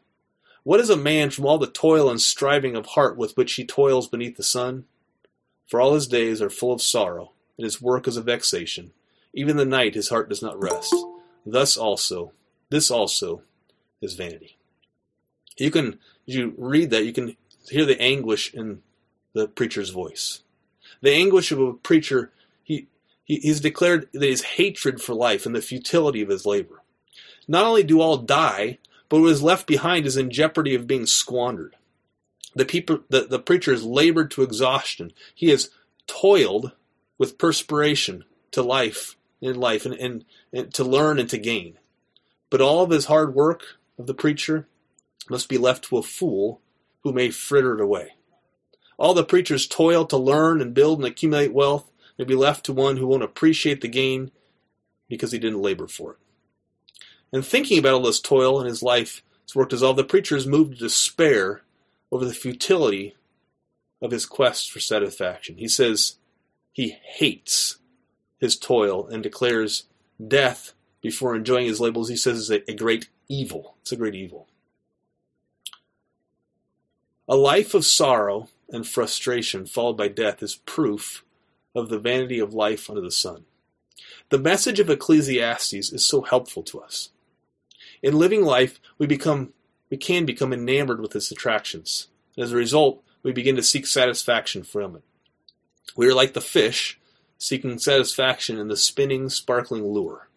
What 0.64 0.82
is 0.82 0.90
a 0.90 0.98
man 0.98 1.30
from 1.30 1.46
all 1.46 1.58
the 1.58 1.68
toil 1.68 2.10
and 2.10 2.20
striving 2.20 2.76
of 2.76 2.86
heart 2.86 3.16
with 3.16 3.38
which 3.38 3.54
he 3.54 3.66
toils 3.66 4.10
beneath 4.10 4.36
the 4.36 4.44
sun? 4.44 4.84
For 5.68 5.80
all 5.80 5.94
his 5.94 6.06
days 6.06 6.42
are 6.42 6.50
full 6.50 6.74
of 6.74 6.82
sorrow, 6.82 7.32
and 7.58 7.64
his 7.64 7.82
work 7.82 8.10
is 8.10 8.18
a 8.18 8.22
vexation. 8.22 8.92
Even 9.34 9.56
the 9.56 9.64
night 9.64 9.96
his 9.96 10.10
heart 10.10 10.28
does 10.28 10.42
not 10.42 10.62
rest. 10.62 10.94
Thus 11.46 11.78
also, 11.78 12.34
this 12.70 12.92
also 12.92 13.42
is 14.02 14.16
vanity. 14.16 14.58
You 15.56 15.72
can, 15.72 15.98
you 16.26 16.54
read 16.58 16.90
that, 16.90 17.06
you 17.06 17.14
can 17.14 17.38
hear 17.70 17.86
the 17.86 18.02
anguish 18.02 18.54
in 18.54 18.82
the 19.32 19.48
preacher's 19.48 19.92
voice. 19.92 20.42
The 21.06 21.14
anguish 21.14 21.52
of 21.52 21.60
a 21.60 21.74
preacher, 21.74 22.32
he, 22.64 22.88
he 23.24 23.36
he's 23.36 23.60
declared 23.60 24.10
that 24.12 24.24
his 24.24 24.42
hatred 24.42 25.00
for 25.00 25.14
life 25.14 25.46
and 25.46 25.54
the 25.54 25.62
futility 25.62 26.24
of 26.24 26.30
his 26.30 26.48
labor. 26.48 26.82
Not 27.48 27.64
only 27.64 27.84
do 27.84 28.02
all 28.02 28.18
die, 28.18 28.80
but 29.08 29.22
what 29.22 29.30
is 29.30 29.44
left 29.44 29.68
behind 29.68 30.08
is 30.08 30.18
in 30.18 30.32
jeopardy 30.32 30.74
of 30.74 30.88
being 30.88 31.06
squandered. 31.06 31.76
The 32.56 32.66
people, 32.66 33.02
the, 33.10 33.22
the 33.22 33.38
preacher 33.38 33.72
has 33.72 33.84
labored 33.84 34.32
to 34.32 34.42
exhaustion. 34.42 35.14
He 35.36 35.50
has 35.50 35.70
toiled 36.08 36.72
with 37.20 37.38
perspiration 37.38 38.24
to 38.50 38.64
life 38.64 39.16
in 39.42 39.60
life 39.60 39.86
and, 39.86 39.94
and, 39.94 40.26
and 40.52 40.74
to 40.74 40.84
learn 40.84 41.20
and 41.20 41.30
to 41.30 41.38
gain. 41.38 41.78
But 42.50 42.62
all 42.62 42.82
of 42.82 42.90
his 42.90 43.06
hard 43.06 43.36
work 43.36 43.62
of 44.00 44.08
the 44.08 44.16
preacher 44.16 44.68
must 45.30 45.50
be 45.50 45.60
left 45.60 45.84
to 45.86 45.98
a 45.98 46.02
fool 46.02 46.62
who 47.04 47.14
may 47.14 47.30
fritter 47.30 47.76
it 47.76 47.82
away. 47.84 48.15
All 48.98 49.14
the 49.14 49.24
preacher's 49.24 49.68
toil 49.68 50.06
to 50.06 50.18
learn 50.18 50.62
and 50.62 50.74
build 50.74 51.00
and 51.00 51.08
accumulate 51.08 51.54
wealth 51.54 51.92
may 52.18 52.26
be 52.26 52.36
left 52.36 52.66
to 52.66 52.74
one 52.74 52.98
who 52.98 53.08
won't 53.08 53.24
appreciate 53.24 53.82
the 53.82 53.88
gain 53.88 54.32
because 55.10 55.32
he 55.32 55.40
didn't 55.40 55.62
labor 55.62 55.88
for 55.88 56.14
it. 56.14 56.18
And 57.32 57.46
thinking 57.46 57.78
about 57.78 57.94
all 57.96 58.04
this 58.04 58.22
toil 58.22 58.62
in 58.62 58.68
his 58.68 58.82
life, 58.82 59.22
his 59.44 59.56
work 59.56 59.70
dissolved, 59.70 60.00
the 60.00 60.04
preacher 60.04 60.36
is 60.36 60.48
moved 60.48 60.74
to 60.74 60.80
despair 60.80 61.64
over 62.12 62.26
the 62.26 62.34
futility 62.34 63.16
of 64.02 64.12
his 64.12 64.26
quest 64.26 64.72
for 64.72 64.80
satisfaction. 64.80 65.58
He 65.58 65.68
says 65.68 66.18
he 66.72 66.98
hates 67.02 67.78
his 68.40 68.58
toil 68.58 69.08
and 69.08 69.22
declares 69.22 69.86
death 70.26 70.74
before 71.02 71.36
enjoying 71.36 71.68
his 71.68 71.82
labels. 71.82 72.10
He 72.10 72.16
says 72.16 72.38
is 72.38 72.52
a, 72.52 72.70
a 72.72 72.76
great 72.76 73.10
evil. 73.28 73.76
It's 73.82 73.92
a 73.92 73.98
great 73.98 74.16
evil. 74.16 74.48
A 77.28 77.36
life 77.36 77.74
of 77.74 77.86
sorrow 77.86 78.50
and 78.70 78.88
frustration 78.88 79.66
followed 79.66 79.98
by 79.98 80.08
death 80.08 80.42
is 80.42 80.56
proof 80.56 81.24
of 81.74 81.90
the 81.90 82.00
vanity 82.00 82.40
of 82.40 82.54
life 82.54 82.90
under 82.90 83.02
the 83.02 83.12
sun. 83.12 83.46
The 84.30 84.40
message 84.40 84.80
of 84.80 84.90
Ecclesiastes 84.90 85.92
is 85.92 86.06
so 86.06 86.22
helpful 86.22 86.64
to 86.64 86.80
us. 86.80 87.10
In 88.02 88.18
living 88.18 88.44
life, 88.44 88.80
we 88.98 89.08
become 89.08 89.54
we 89.90 89.98
can 89.98 90.26
become 90.26 90.52
enamored 90.52 91.00
with 91.00 91.16
its 91.16 91.32
attractions. 91.32 92.08
And 92.36 92.44
as 92.44 92.52
a 92.52 92.56
result, 92.58 93.04
we 93.22 93.32
begin 93.32 93.56
to 93.56 93.64
seek 93.64 93.86
satisfaction 93.86 94.64
from 94.64 94.96
it. 94.96 95.04
We 95.96 96.08
are 96.08 96.14
like 96.14 96.34
the 96.34 96.42
fish 96.42 97.00
seeking 97.38 97.78
satisfaction 97.78 98.58
in 98.58 98.68
the 98.68 98.78
spinning, 98.78 99.30
sparkling 99.30 99.86
lure. 99.86 100.30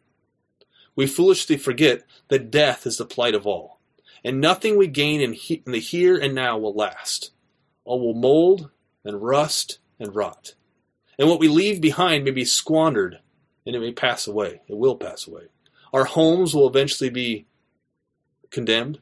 We 0.95 1.07
foolishly 1.07 1.57
forget 1.57 2.05
that 2.29 2.51
death 2.51 2.87
is 2.87 2.97
the 2.97 3.07
plight 3.07 3.35
of 3.35 3.47
all, 3.47 3.79
and 4.25 4.41
nothing 4.41 4.77
we 4.77 4.89
gain 4.89 5.21
in, 5.21 5.33
he- 5.33 5.63
in 5.65 5.73
the 5.73 5.79
here 5.79 6.17
and 6.19 6.35
now 6.35 6.59
will 6.59 6.75
last. 6.75 7.31
All 7.89 8.01
will 8.01 8.13
mold 8.13 8.69
and 9.03 9.23
rust 9.23 9.79
and 9.99 10.15
rot. 10.15 10.53
And 11.19 11.27
what 11.27 11.41
we 11.41 11.49
leave 11.49 11.81
behind 11.81 12.23
may 12.23 12.33
be 12.33 12.45
squandered 12.45 13.21
and 13.65 13.75
it 13.75 13.81
may 13.81 13.93
pass 13.93 14.27
away. 14.27 14.61
It 14.69 14.77
will 14.77 14.95
pass 14.95 15.27
away. 15.27 15.45
Our 15.95 16.05
homes 16.05 16.55
will 16.55 16.69
eventually 16.69 17.09
be 17.09 17.47
condemned. 18.51 18.99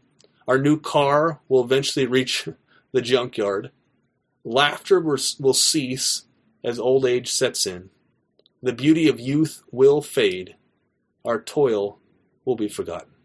Our 0.47 0.59
new 0.59 0.79
car 0.79 1.41
will 1.49 1.65
eventually 1.65 2.07
reach 2.07 2.49
the 2.93 3.03
junkyard. 3.03 3.73
Laughter 4.45 5.01
will 5.01 5.53
cease 5.53 6.27
as 6.63 6.79
old 6.79 7.05
age 7.05 7.33
sets 7.33 7.67
in. 7.67 7.91
The 8.63 8.73
beauty 8.73 9.09
of 9.09 9.19
youth 9.19 9.65
will 9.73 10.01
fade. 10.01 10.55
Our 11.25 11.41
toil 11.41 11.99
will 12.45 12.55
be 12.55 12.69
forgotten. 12.69 13.16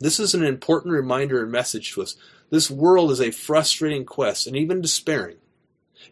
This 0.00 0.18
is 0.18 0.34
an 0.34 0.44
important 0.44 0.92
reminder 0.92 1.42
and 1.42 1.52
message 1.52 1.92
to 1.92 2.02
us. 2.02 2.16
This 2.50 2.70
world 2.70 3.10
is 3.10 3.20
a 3.20 3.30
frustrating 3.30 4.04
quest 4.04 4.46
and 4.46 4.56
even 4.56 4.80
despairing. 4.80 5.36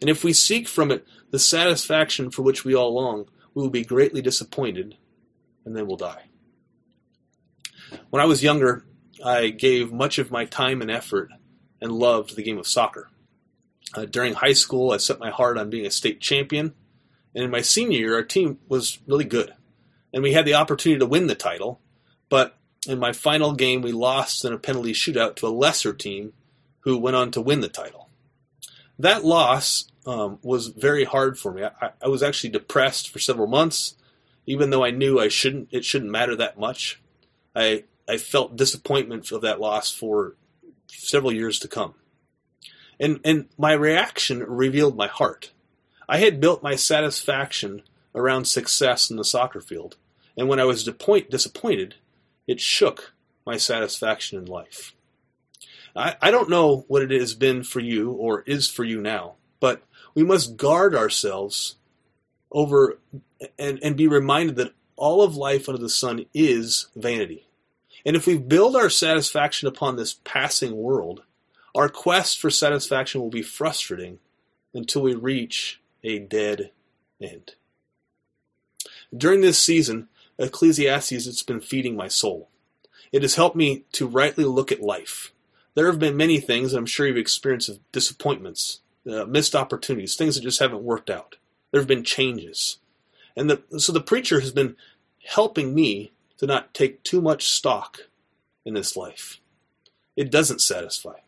And 0.01 0.09
if 0.09 0.23
we 0.23 0.33
seek 0.33 0.67
from 0.67 0.91
it 0.91 1.05
the 1.31 1.39
satisfaction 1.39 2.31
for 2.31 2.41
which 2.41 2.65
we 2.65 2.75
all 2.75 2.93
long, 2.93 3.25
we 3.53 3.61
will 3.61 3.69
be 3.69 3.83
greatly 3.83 4.21
disappointed 4.21 4.97
and 5.65 5.75
then 5.75 5.87
we'll 5.87 5.97
die. 5.97 6.23
When 8.09 8.21
I 8.21 8.25
was 8.25 8.43
younger, 8.43 8.85
I 9.23 9.49
gave 9.49 9.91
much 9.91 10.17
of 10.17 10.31
my 10.31 10.45
time 10.45 10.81
and 10.81 10.89
effort 10.89 11.29
and 11.81 11.91
love 11.91 12.27
to 12.27 12.35
the 12.35 12.43
game 12.43 12.57
of 12.57 12.67
soccer. 12.67 13.09
Uh, 13.93 14.05
during 14.05 14.33
high 14.33 14.53
school, 14.53 14.91
I 14.91 14.97
set 14.97 15.19
my 15.19 15.29
heart 15.29 15.57
on 15.57 15.69
being 15.69 15.85
a 15.85 15.91
state 15.91 16.19
champion, 16.19 16.73
and 17.35 17.43
in 17.43 17.51
my 17.51 17.61
senior 17.61 17.99
year, 17.99 18.15
our 18.15 18.23
team 18.23 18.57
was 18.67 18.99
really 19.05 19.25
good, 19.25 19.53
and 20.11 20.23
we 20.23 20.33
had 20.33 20.45
the 20.45 20.55
opportunity 20.55 20.99
to 20.99 21.05
win 21.05 21.27
the 21.27 21.35
title. 21.35 21.79
But 22.29 22.57
in 22.87 22.99
my 22.99 23.13
final 23.13 23.53
game, 23.53 23.81
we 23.81 23.91
lost 23.91 24.45
in 24.45 24.53
a 24.53 24.57
penalty 24.57 24.93
shootout 24.93 25.35
to 25.37 25.47
a 25.47 25.49
lesser 25.49 25.93
team, 25.93 26.33
who 26.81 26.97
went 26.97 27.15
on 27.15 27.31
to 27.31 27.41
win 27.41 27.61
the 27.61 27.69
title. 27.69 28.09
That 28.99 29.23
loss 29.23 29.85
um, 30.05 30.39
was 30.41 30.67
very 30.67 31.05
hard 31.05 31.39
for 31.39 31.53
me. 31.53 31.63
I, 31.63 31.91
I 32.01 32.07
was 32.07 32.21
actually 32.21 32.49
depressed 32.51 33.09
for 33.09 33.19
several 33.19 33.47
months, 33.47 33.95
even 34.45 34.69
though 34.69 34.83
I 34.83 34.91
knew 34.91 35.19
I 35.19 35.29
shouldn't. 35.29 35.69
It 35.71 35.85
shouldn't 35.85 36.11
matter 36.11 36.35
that 36.35 36.59
much. 36.59 37.01
I 37.55 37.85
I 38.07 38.17
felt 38.17 38.57
disappointment 38.57 39.31
of 39.31 39.41
that 39.41 39.59
loss 39.61 39.91
for 39.91 40.35
several 40.87 41.31
years 41.31 41.57
to 41.59 41.67
come. 41.67 41.95
And, 42.99 43.19
and 43.23 43.47
my 43.57 43.73
reaction 43.73 44.43
revealed 44.43 44.95
my 44.95 45.07
heart. 45.07 45.51
I 46.07 46.17
had 46.17 46.39
built 46.39 46.61
my 46.61 46.75
satisfaction 46.75 47.81
around 48.13 48.45
success 48.45 49.09
in 49.09 49.17
the 49.17 49.23
soccer 49.23 49.61
field, 49.61 49.95
and 50.37 50.47
when 50.47 50.59
I 50.59 50.65
was 50.65 50.83
disappointed, 50.83 51.95
it 52.47 52.59
shook 52.59 53.13
my 53.45 53.57
satisfaction 53.57 54.39
in 54.39 54.45
life. 54.45 54.93
I, 55.95 56.15
I 56.21 56.31
don't 56.31 56.49
know 56.49 56.85
what 56.87 57.01
it 57.01 57.11
has 57.11 57.33
been 57.33 57.63
for 57.63 57.79
you 57.79 58.11
or 58.11 58.41
is 58.41 58.69
for 58.69 58.83
you 58.83 59.01
now, 59.01 59.33
but 59.59 59.83
we 60.15 60.23
must 60.23 60.57
guard 60.57 60.95
ourselves 60.95 61.75
over 62.51 62.99
and, 63.57 63.79
and 63.81 63.97
be 63.97 64.07
reminded 64.07 64.55
that 64.57 64.73
all 64.95 65.21
of 65.21 65.35
life 65.35 65.67
under 65.67 65.81
the 65.81 65.89
sun 65.89 66.25
is 66.33 66.87
vanity. 66.95 67.47
And 68.05 68.15
if 68.15 68.27
we 68.27 68.37
build 68.37 68.75
our 68.75 68.89
satisfaction 68.89 69.67
upon 69.67 69.95
this 69.95 70.19
passing 70.23 70.75
world, 70.75 71.23
our 71.73 71.89
quest 71.89 72.39
for 72.39 72.49
satisfaction 72.49 73.21
will 73.21 73.29
be 73.29 73.41
frustrating 73.41 74.19
until 74.73 75.01
we 75.01 75.15
reach 75.15 75.81
a 76.03 76.19
dead 76.19 76.71
end. 77.21 77.55
During 79.15 79.41
this 79.41 79.59
season, 79.59 80.09
Ecclesiastes 80.37 81.25
has 81.25 81.43
been 81.43 81.61
feeding 81.61 81.95
my 81.95 82.07
soul. 82.07 82.49
It 83.11 83.21
has 83.21 83.35
helped 83.35 83.55
me 83.55 83.85
to 83.93 84.07
rightly 84.07 84.43
look 84.43 84.71
at 84.71 84.81
life. 84.81 85.31
There 85.75 85.87
have 85.87 85.99
been 85.99 86.17
many 86.17 86.39
things, 86.39 86.73
I'm 86.73 86.85
sure 86.85 87.07
you've 87.07 87.17
experienced, 87.17 87.69
of 87.69 87.79
disappointments, 87.91 88.81
uh, 89.09 89.25
missed 89.25 89.55
opportunities, 89.55 90.15
things 90.15 90.35
that 90.35 90.41
just 90.41 90.59
haven't 90.59 90.83
worked 90.83 91.09
out. 91.09 91.37
There 91.71 91.81
have 91.81 91.87
been 91.87 92.03
changes. 92.03 92.77
And 93.35 93.49
the, 93.49 93.79
so 93.79 93.91
the 93.91 94.01
preacher 94.01 94.39
has 94.39 94.51
been 94.51 94.75
helping 95.25 95.73
me 95.73 96.11
to 96.37 96.45
not 96.45 96.73
take 96.73 97.03
too 97.03 97.21
much 97.21 97.45
stock 97.45 98.07
in 98.65 98.73
this 98.73 98.95
life. 98.95 99.39
It 100.15 100.31
doesn't 100.31 100.61
satisfy. 100.61 101.19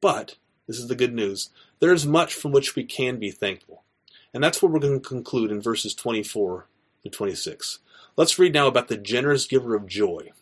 But, 0.00 0.36
this 0.66 0.78
is 0.78 0.88
the 0.88 0.94
good 0.94 1.14
news, 1.14 1.50
there 1.80 1.92
is 1.92 2.06
much 2.06 2.34
from 2.34 2.52
which 2.52 2.74
we 2.74 2.84
can 2.84 3.18
be 3.18 3.30
thankful. 3.30 3.82
And 4.34 4.42
that's 4.42 4.62
what 4.62 4.72
we're 4.72 4.80
going 4.80 5.00
to 5.00 5.08
conclude 5.08 5.50
in 5.50 5.60
verses 5.60 5.94
24 5.94 6.66
to 7.04 7.10
26. 7.10 7.80
Let's 8.14 8.38
read 8.38 8.52
now 8.52 8.66
about 8.66 8.88
the 8.88 8.98
generous 8.98 9.46
giver 9.46 9.74
of 9.74 9.86
joy. 9.86 10.32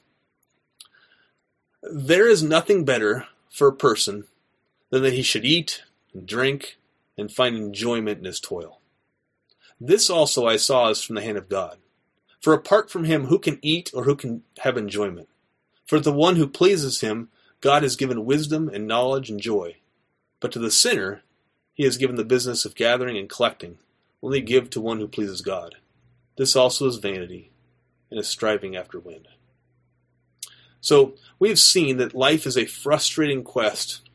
There 1.83 2.29
is 2.29 2.43
nothing 2.43 2.85
better 2.85 3.29
for 3.49 3.69
a 3.69 3.73
person 3.73 4.25
than 4.91 5.05
that 5.05 5.13
he 5.13 5.23
should 5.23 5.45
eat 5.45 5.85
and 6.13 6.27
drink 6.27 6.79
and 7.17 7.31
find 7.31 7.57
enjoyment 7.57 8.19
in 8.19 8.25
his 8.25 8.41
toil. 8.41 8.81
This 9.81 10.11
also 10.11 10.47
I 10.47 10.57
saw 10.57 10.89
is 10.89 11.03
from 11.03 11.15
the 11.15 11.23
hand 11.23 11.39
of 11.39 11.49
God. 11.49 11.79
For 12.41 12.53
apart 12.53 12.91
from 12.91 13.05
him, 13.05 13.27
who 13.27 13.39
can 13.39 13.61
eat 13.63 13.91
or 13.95 14.05
who 14.05 14.17
can 14.17 14.43
have 14.61 14.77
enjoyment? 14.77 15.29
For 15.87 16.01
the 16.01 16.13
one 16.13 16.37
who 16.37 16.49
pleases 16.49 17.03
him, 17.03 17.29
God 17.61 17.85
has 17.85 17.95
given 17.95 18.25
wisdom 18.25 18.69
and 18.69 18.89
knowledge 18.89 19.31
and 19.31 19.41
joy. 19.41 19.77
But 20.41 20.51
to 20.53 20.59
the 20.59 20.71
sinner, 20.73 21.23
he 21.73 21.85
has 21.85 21.99
given 21.99 22.17
the 22.17 22.25
business 22.25 22.65
of 22.65 22.75
gathering 22.75 23.17
and 23.17 23.29
collecting. 23.29 23.79
Only 24.23 24.41
give 24.41 24.71
to 24.71 24.81
one 24.81 24.99
who 24.99 25.07
pleases 25.07 25.41
God. 25.41 25.77
This 26.37 26.57
also 26.57 26.87
is 26.87 26.97
vanity 26.97 27.51
and 28.11 28.19
is 28.19 28.29
striving 28.29 28.77
after 28.77 28.99
wind. 28.99 29.29
So 30.81 31.15
we 31.39 31.49
have 31.49 31.59
seen 31.59 31.99
that 31.99 32.15
life 32.15 32.47
is 32.47 32.57
a 32.57 32.65
frustrating 32.65 33.43
quest 33.45 34.09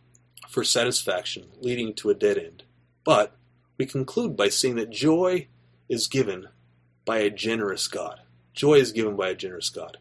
for 0.50 0.64
satisfaction, 0.64 1.48
leading 1.62 1.94
to 1.96 2.10
a 2.10 2.16
dead 2.16 2.38
end. 2.38 2.64
But 3.04 3.36
we 3.78 3.86
conclude 3.86 4.36
by 4.36 4.50
seeing 4.50 4.76
that 4.76 4.90
joy 4.90 5.48
is 5.88 6.08
given 6.08 6.48
by 7.06 7.20
a 7.20 7.30
generous 7.30 7.88
God. 7.88 8.22
Joy 8.54 8.76
is 8.76 8.92
given 8.92 9.16
by 9.16 9.30
a 9.30 9.36
generous 9.36 9.70
God. 9.70 9.98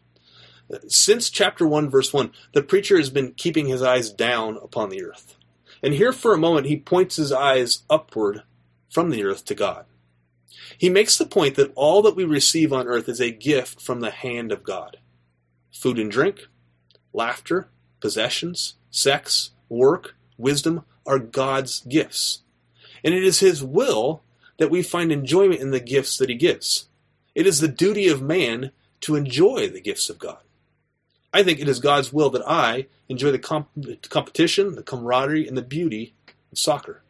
Since 0.87 1.29
chapter 1.29 1.67
1, 1.67 1.89
verse 1.89 2.11
1, 2.11 2.31
the 2.53 2.63
preacher 2.63 2.97
has 2.97 3.11
been 3.11 3.33
keeping 3.33 3.67
his 3.67 3.83
eyes 3.83 4.09
down 4.09 4.57
upon 4.57 4.89
the 4.89 5.03
earth. 5.03 5.35
And 5.83 5.93
here 5.93 6.11
for 6.11 6.33
a 6.33 6.39
moment, 6.39 6.65
he 6.65 6.77
points 6.77 7.17
his 7.17 7.31
eyes 7.31 7.83
upward 7.89 8.41
from 8.89 9.11
the 9.11 9.23
earth 9.23 9.45
to 9.45 9.55
God. 9.55 9.85
He 10.77 10.89
makes 10.89 11.17
the 11.17 11.25
point 11.25 11.55
that 11.55 11.71
all 11.75 12.01
that 12.01 12.15
we 12.15 12.23
receive 12.23 12.73
on 12.73 12.87
earth 12.87 13.07
is 13.07 13.21
a 13.21 13.31
gift 13.31 13.81
from 13.81 14.01
the 14.01 14.11
hand 14.11 14.51
of 14.51 14.63
God. 14.63 14.97
Food 15.71 15.99
and 15.99 16.11
drink, 16.11 16.47
laughter, 17.13 17.69
possessions, 17.99 18.75
sex, 18.91 19.51
work, 19.69 20.15
wisdom 20.37 20.83
are 21.05 21.19
God's 21.19 21.81
gifts. 21.81 22.41
And 23.03 23.13
it 23.13 23.23
is 23.23 23.39
His 23.39 23.63
will 23.63 24.23
that 24.57 24.71
we 24.71 24.81
find 24.81 25.11
enjoyment 25.11 25.61
in 25.61 25.71
the 25.71 25.79
gifts 25.79 26.17
that 26.17 26.29
He 26.29 26.35
gives. 26.35 26.87
It 27.33 27.45
is 27.45 27.59
the 27.59 27.67
duty 27.67 28.07
of 28.07 28.21
man 28.21 28.71
to 29.01 29.15
enjoy 29.15 29.69
the 29.69 29.81
gifts 29.81 30.09
of 30.09 30.17
God. 30.17 30.39
I 31.33 31.43
think 31.43 31.59
it 31.59 31.67
is 31.67 31.79
God's 31.79 32.13
will 32.13 32.29
that 32.29 32.47
I 32.47 32.87
enjoy 33.09 33.31
the 33.31 33.39
comp- 33.39 34.09
competition, 34.09 34.75
the 34.75 34.83
camaraderie, 34.83 35.47
and 35.47 35.57
the 35.57 35.61
beauty 35.61 36.13
of 36.51 36.57
soccer. 36.57 37.01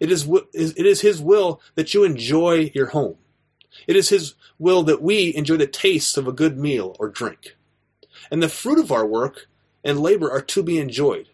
It 0.00 0.10
is, 0.10 0.26
it 0.54 0.86
is 0.86 1.02
His 1.02 1.20
will 1.20 1.60
that 1.74 1.94
you 1.94 2.02
enjoy 2.02 2.72
your 2.74 2.86
home. 2.86 3.16
It 3.86 3.96
is 3.96 4.08
His 4.08 4.34
will 4.58 4.82
that 4.84 5.02
we 5.02 5.34
enjoy 5.36 5.58
the 5.58 5.66
taste 5.66 6.16
of 6.16 6.26
a 6.26 6.32
good 6.32 6.58
meal 6.58 6.96
or 6.98 7.08
drink. 7.08 7.56
And 8.30 8.42
the 8.42 8.48
fruit 8.48 8.78
of 8.78 8.90
our 8.90 9.06
work 9.06 9.48
and 9.84 10.00
labor 10.00 10.30
are 10.30 10.42
to 10.42 10.62
be 10.62 10.78
enjoyed. 10.78 11.28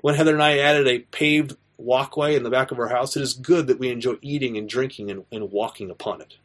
When 0.00 0.14
Heather 0.14 0.32
and 0.32 0.42
I 0.42 0.58
added 0.58 0.88
a 0.88 1.00
paved 1.00 1.56
walkway 1.76 2.34
in 2.34 2.42
the 2.42 2.50
back 2.50 2.70
of 2.70 2.78
our 2.78 2.88
house, 2.88 3.16
it 3.16 3.22
is 3.22 3.34
good 3.34 3.66
that 3.66 3.78
we 3.78 3.90
enjoy 3.90 4.16
eating 4.22 4.56
and 4.56 4.68
drinking 4.68 5.10
and, 5.10 5.24
and 5.30 5.50
walking 5.50 5.90
upon 5.90 6.20
it. 6.20 6.36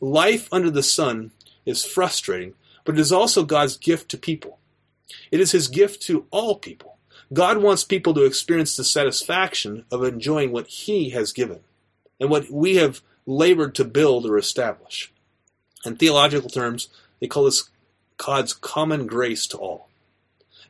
Life 0.00 0.48
under 0.52 0.70
the 0.70 0.82
sun 0.82 1.32
is 1.64 1.84
frustrating, 1.84 2.54
but 2.84 2.96
it 2.96 3.00
is 3.00 3.12
also 3.12 3.44
God's 3.44 3.76
gift 3.76 4.10
to 4.10 4.18
people. 4.18 4.58
It 5.30 5.40
is 5.40 5.52
His 5.52 5.68
gift 5.68 6.02
to 6.02 6.26
all 6.30 6.56
people. 6.56 6.91
God 7.32 7.58
wants 7.58 7.84
people 7.84 8.14
to 8.14 8.24
experience 8.24 8.76
the 8.76 8.84
satisfaction 8.84 9.84
of 9.90 10.04
enjoying 10.04 10.52
what 10.52 10.66
He 10.66 11.10
has 11.10 11.32
given 11.32 11.60
and 12.20 12.30
what 12.30 12.50
we 12.50 12.76
have 12.76 13.00
labored 13.26 13.74
to 13.76 13.84
build 13.84 14.26
or 14.26 14.36
establish. 14.36 15.12
In 15.84 15.96
theological 15.96 16.50
terms, 16.50 16.88
they 17.20 17.26
call 17.26 17.44
this 17.44 17.70
God's 18.18 18.52
common 18.52 19.06
grace 19.06 19.46
to 19.48 19.56
all. 19.56 19.88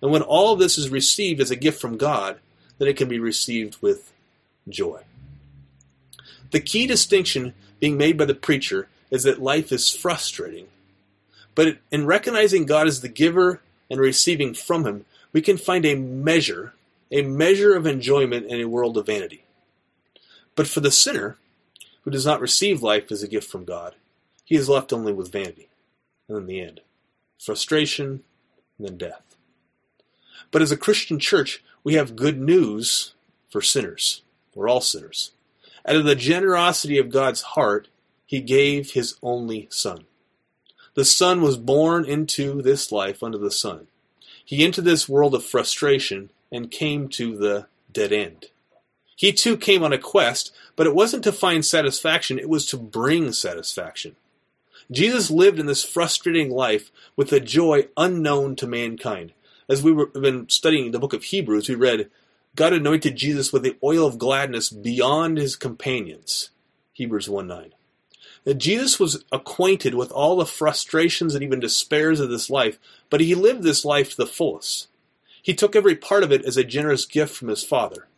And 0.00 0.10
when 0.10 0.22
all 0.22 0.52
of 0.52 0.58
this 0.58 0.78
is 0.78 0.90
received 0.90 1.40
as 1.40 1.50
a 1.50 1.56
gift 1.56 1.80
from 1.80 1.96
God, 1.96 2.38
then 2.78 2.88
it 2.88 2.96
can 2.96 3.08
be 3.08 3.18
received 3.18 3.80
with 3.80 4.12
joy. 4.68 5.02
The 6.50 6.60
key 6.60 6.86
distinction 6.86 7.54
being 7.80 7.96
made 7.96 8.18
by 8.18 8.24
the 8.24 8.34
preacher 8.34 8.88
is 9.10 9.22
that 9.24 9.42
life 9.42 9.72
is 9.72 9.90
frustrating. 9.90 10.66
But 11.54 11.78
in 11.90 12.06
recognizing 12.06 12.66
God 12.66 12.86
as 12.86 13.00
the 13.00 13.08
giver 13.08 13.60
and 13.90 14.00
receiving 14.00 14.54
from 14.54 14.86
Him, 14.86 15.04
we 15.32 15.40
can 15.40 15.56
find 15.56 15.84
a 15.84 15.94
measure, 15.94 16.74
a 17.10 17.22
measure 17.22 17.74
of 17.74 17.86
enjoyment 17.86 18.46
in 18.46 18.60
a 18.60 18.68
world 18.68 18.96
of 18.96 19.06
vanity. 19.06 19.44
But 20.54 20.66
for 20.66 20.80
the 20.80 20.90
sinner, 20.90 21.38
who 22.02 22.10
does 22.10 22.26
not 22.26 22.40
receive 22.40 22.82
life 22.82 23.10
as 23.10 23.22
a 23.22 23.28
gift 23.28 23.50
from 23.50 23.64
God, 23.64 23.94
he 24.44 24.56
is 24.56 24.68
left 24.68 24.92
only 24.92 25.12
with 25.12 25.32
vanity, 25.32 25.68
and 26.28 26.36
in 26.36 26.46
the 26.46 26.60
end, 26.60 26.80
frustration, 27.38 28.22
and 28.76 28.86
then 28.86 28.98
death. 28.98 29.36
But 30.50 30.62
as 30.62 30.72
a 30.72 30.76
Christian 30.76 31.18
church, 31.18 31.62
we 31.84 31.94
have 31.94 32.16
good 32.16 32.38
news 32.38 33.14
for 33.48 33.62
sinners. 33.62 34.22
We're 34.54 34.68
all 34.68 34.80
sinners. 34.80 35.32
Out 35.86 35.96
of 35.96 36.04
the 36.04 36.14
generosity 36.14 36.98
of 36.98 37.10
God's 37.10 37.42
heart, 37.42 37.88
He 38.26 38.40
gave 38.40 38.92
His 38.92 39.16
only 39.22 39.68
Son. 39.70 40.04
The 40.94 41.04
Son 41.04 41.40
was 41.40 41.56
born 41.56 42.04
into 42.04 42.60
this 42.60 42.92
life 42.92 43.22
under 43.22 43.38
the 43.38 43.50
sun. 43.50 43.86
He 44.44 44.64
entered 44.64 44.84
this 44.84 45.08
world 45.08 45.34
of 45.34 45.44
frustration 45.44 46.30
and 46.50 46.70
came 46.70 47.08
to 47.10 47.36
the 47.36 47.66
dead 47.92 48.12
end. 48.12 48.46
He 49.16 49.32
too 49.32 49.56
came 49.56 49.82
on 49.82 49.92
a 49.92 49.98
quest, 49.98 50.52
but 50.74 50.86
it 50.86 50.94
wasn't 50.94 51.24
to 51.24 51.32
find 51.32 51.64
satisfaction, 51.64 52.38
it 52.38 52.48
was 52.48 52.66
to 52.66 52.76
bring 52.76 53.32
satisfaction. 53.32 54.16
Jesus 54.90 55.30
lived 55.30 55.58
in 55.58 55.66
this 55.66 55.84
frustrating 55.84 56.50
life 56.50 56.90
with 57.16 57.32
a 57.32 57.40
joy 57.40 57.88
unknown 57.96 58.56
to 58.56 58.66
mankind. 58.66 59.32
As 59.68 59.82
we 59.82 59.94
have 59.96 60.12
been 60.12 60.48
studying 60.48 60.90
the 60.90 60.98
book 60.98 61.12
of 61.12 61.24
Hebrews, 61.24 61.68
we 61.68 61.74
read, 61.74 62.10
God 62.54 62.72
anointed 62.72 63.16
Jesus 63.16 63.52
with 63.52 63.62
the 63.62 63.76
oil 63.82 64.06
of 64.06 64.18
gladness 64.18 64.68
beyond 64.68 65.38
his 65.38 65.56
companions. 65.56 66.50
Hebrews 66.92 67.28
1 67.28 67.46
9. 67.46 67.72
That 68.44 68.54
Jesus 68.54 68.98
was 68.98 69.24
acquainted 69.30 69.94
with 69.94 70.10
all 70.10 70.36
the 70.36 70.46
frustrations 70.46 71.34
and 71.34 71.44
even 71.44 71.60
despairs 71.60 72.18
of 72.18 72.28
this 72.28 72.50
life, 72.50 72.78
but 73.08 73.20
he 73.20 73.34
lived 73.34 73.62
this 73.62 73.84
life 73.84 74.10
to 74.10 74.16
the 74.16 74.26
fullest. 74.26 74.88
He 75.40 75.54
took 75.54 75.76
every 75.76 75.96
part 75.96 76.22
of 76.22 76.32
it 76.32 76.44
as 76.44 76.56
a 76.56 76.64
generous 76.64 77.04
gift 77.04 77.34
from 77.34 77.48
his 77.48 77.64
Father, 77.64 78.08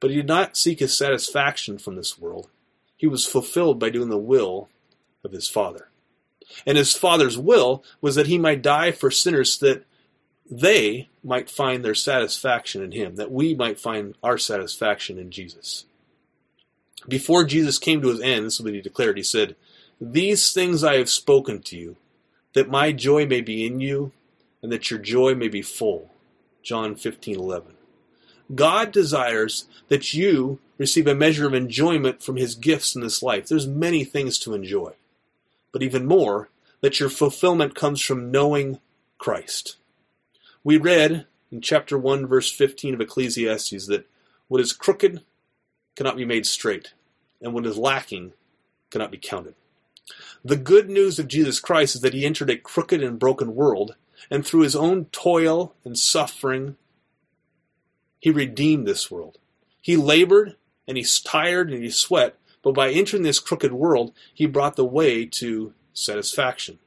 but 0.00 0.10
he 0.10 0.16
did 0.16 0.26
not 0.26 0.56
seek 0.56 0.80
his 0.80 0.96
satisfaction 0.96 1.78
from 1.78 1.96
this 1.96 2.18
world. 2.18 2.48
He 2.96 3.06
was 3.06 3.26
fulfilled 3.26 3.78
by 3.78 3.90
doing 3.90 4.10
the 4.10 4.18
will 4.18 4.68
of 5.24 5.32
his 5.32 5.48
Father. 5.48 5.88
And 6.66 6.78
his 6.78 6.94
Father's 6.94 7.38
will 7.38 7.82
was 8.00 8.14
that 8.14 8.26
he 8.26 8.38
might 8.38 8.62
die 8.62 8.92
for 8.92 9.10
sinners 9.10 9.54
so 9.54 9.66
that 9.66 9.84
they 10.50 11.08
might 11.22 11.50
find 11.50 11.84
their 11.84 11.94
satisfaction 11.94 12.82
in 12.82 12.92
him, 12.92 13.16
that 13.16 13.32
we 13.32 13.54
might 13.54 13.80
find 13.80 14.14
our 14.22 14.38
satisfaction 14.38 15.18
in 15.18 15.30
Jesus. 15.30 15.86
Before 17.08 17.44
Jesus 17.44 17.78
came 17.78 18.02
to 18.02 18.08
his 18.08 18.20
end, 18.20 18.46
this 18.46 18.54
is 18.54 18.60
what 18.60 18.74
he 18.74 18.80
declared. 18.80 19.16
He 19.16 19.22
said, 19.22 19.56
These 20.00 20.52
things 20.52 20.82
I 20.82 20.96
have 20.96 21.08
spoken 21.08 21.62
to 21.62 21.76
you, 21.76 21.96
that 22.54 22.68
my 22.68 22.92
joy 22.92 23.26
may 23.26 23.40
be 23.40 23.66
in 23.66 23.80
you, 23.80 24.12
and 24.62 24.72
that 24.72 24.90
your 24.90 24.98
joy 24.98 25.34
may 25.34 25.48
be 25.48 25.62
full. 25.62 26.10
John 26.62 26.94
15, 26.94 27.38
11. 27.38 27.74
God 28.54 28.92
desires 28.92 29.66
that 29.88 30.14
you 30.14 30.58
receive 30.78 31.06
a 31.06 31.14
measure 31.14 31.46
of 31.46 31.54
enjoyment 31.54 32.22
from 32.22 32.36
his 32.36 32.54
gifts 32.54 32.94
in 32.94 33.02
this 33.02 33.22
life. 33.22 33.46
There's 33.46 33.66
many 33.66 34.04
things 34.04 34.38
to 34.40 34.54
enjoy. 34.54 34.92
But 35.72 35.82
even 35.82 36.06
more, 36.06 36.48
that 36.80 37.00
your 37.00 37.08
fulfillment 37.08 37.74
comes 37.74 38.00
from 38.00 38.30
knowing 38.30 38.80
Christ. 39.18 39.76
We 40.62 40.76
read 40.76 41.26
in 41.50 41.60
chapter 41.60 41.96
1, 41.96 42.26
verse 42.26 42.50
15 42.50 42.94
of 42.94 43.00
Ecclesiastes 43.00 43.86
that 43.86 44.06
what 44.48 44.60
is 44.60 44.72
crooked 44.72 45.22
cannot 45.96 46.16
be 46.16 46.24
made 46.24 46.46
straight, 46.46 46.92
and 47.40 47.54
what 47.54 47.66
is 47.66 47.78
lacking 47.78 48.32
cannot 48.90 49.10
be 49.10 49.18
counted. 49.18 49.54
The 50.44 50.56
good 50.56 50.90
news 50.90 51.18
of 51.18 51.28
Jesus 51.28 51.60
Christ 51.60 51.94
is 51.96 52.00
that 52.02 52.14
he 52.14 52.26
entered 52.26 52.50
a 52.50 52.56
crooked 52.56 53.02
and 53.02 53.18
broken 53.18 53.54
world, 53.54 53.96
and 54.30 54.44
through 54.44 54.60
his 54.60 54.76
own 54.76 55.06
toil 55.06 55.74
and 55.84 55.98
suffering, 55.98 56.76
he 58.20 58.30
redeemed 58.30 58.86
this 58.86 59.10
world. 59.10 59.38
He 59.80 59.96
labored, 59.96 60.56
and 60.86 60.96
he 60.96 61.06
tired, 61.24 61.70
and 61.70 61.82
he 61.82 61.90
sweat, 61.90 62.36
but 62.62 62.74
by 62.74 62.90
entering 62.90 63.22
this 63.22 63.38
crooked 63.38 63.72
world, 63.72 64.12
he 64.32 64.46
brought 64.46 64.76
the 64.76 64.84
way 64.84 65.26
to 65.26 65.74
satisfaction. 65.92 66.78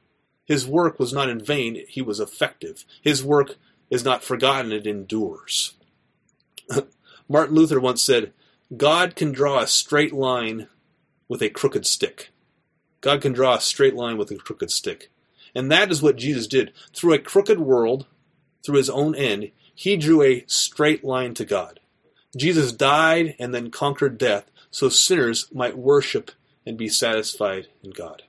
His 0.44 0.66
work 0.66 0.98
was 0.98 1.12
not 1.12 1.28
in 1.28 1.44
vain, 1.44 1.84
he 1.88 2.02
was 2.02 2.20
effective. 2.20 2.84
His 3.02 3.24
work 3.24 3.56
is 3.90 4.04
not 4.04 4.24
forgotten, 4.24 4.72
it 4.72 4.86
endures. 4.86 5.74
Martin 7.28 7.54
Luther 7.54 7.80
once 7.80 8.02
said, 8.02 8.32
God 8.76 9.14
can 9.14 9.32
draw 9.32 9.60
a 9.60 9.66
straight 9.66 10.12
line 10.12 10.68
with 11.28 11.42
a 11.42 11.50
crooked 11.50 11.86
stick. 11.86 12.30
God 13.00 13.22
can 13.22 13.32
draw 13.32 13.54
a 13.54 13.60
straight 13.60 13.94
line 13.94 14.16
with 14.16 14.30
a 14.30 14.36
crooked 14.36 14.70
stick. 14.70 15.10
And 15.54 15.70
that 15.70 15.90
is 15.90 16.02
what 16.02 16.16
Jesus 16.16 16.46
did. 16.46 16.72
Through 16.94 17.14
a 17.14 17.18
crooked 17.18 17.58
world, 17.58 18.06
through 18.64 18.76
his 18.76 18.90
own 18.90 19.14
end, 19.14 19.50
he 19.74 19.96
drew 19.96 20.22
a 20.22 20.44
straight 20.46 21.04
line 21.04 21.34
to 21.34 21.44
God. 21.44 21.80
Jesus 22.36 22.72
died 22.72 23.34
and 23.38 23.54
then 23.54 23.70
conquered 23.70 24.18
death 24.18 24.50
so 24.70 24.88
sinners 24.88 25.46
might 25.52 25.78
worship 25.78 26.30
and 26.66 26.76
be 26.76 26.88
satisfied 26.88 27.68
in 27.82 27.90
God. 27.90 28.22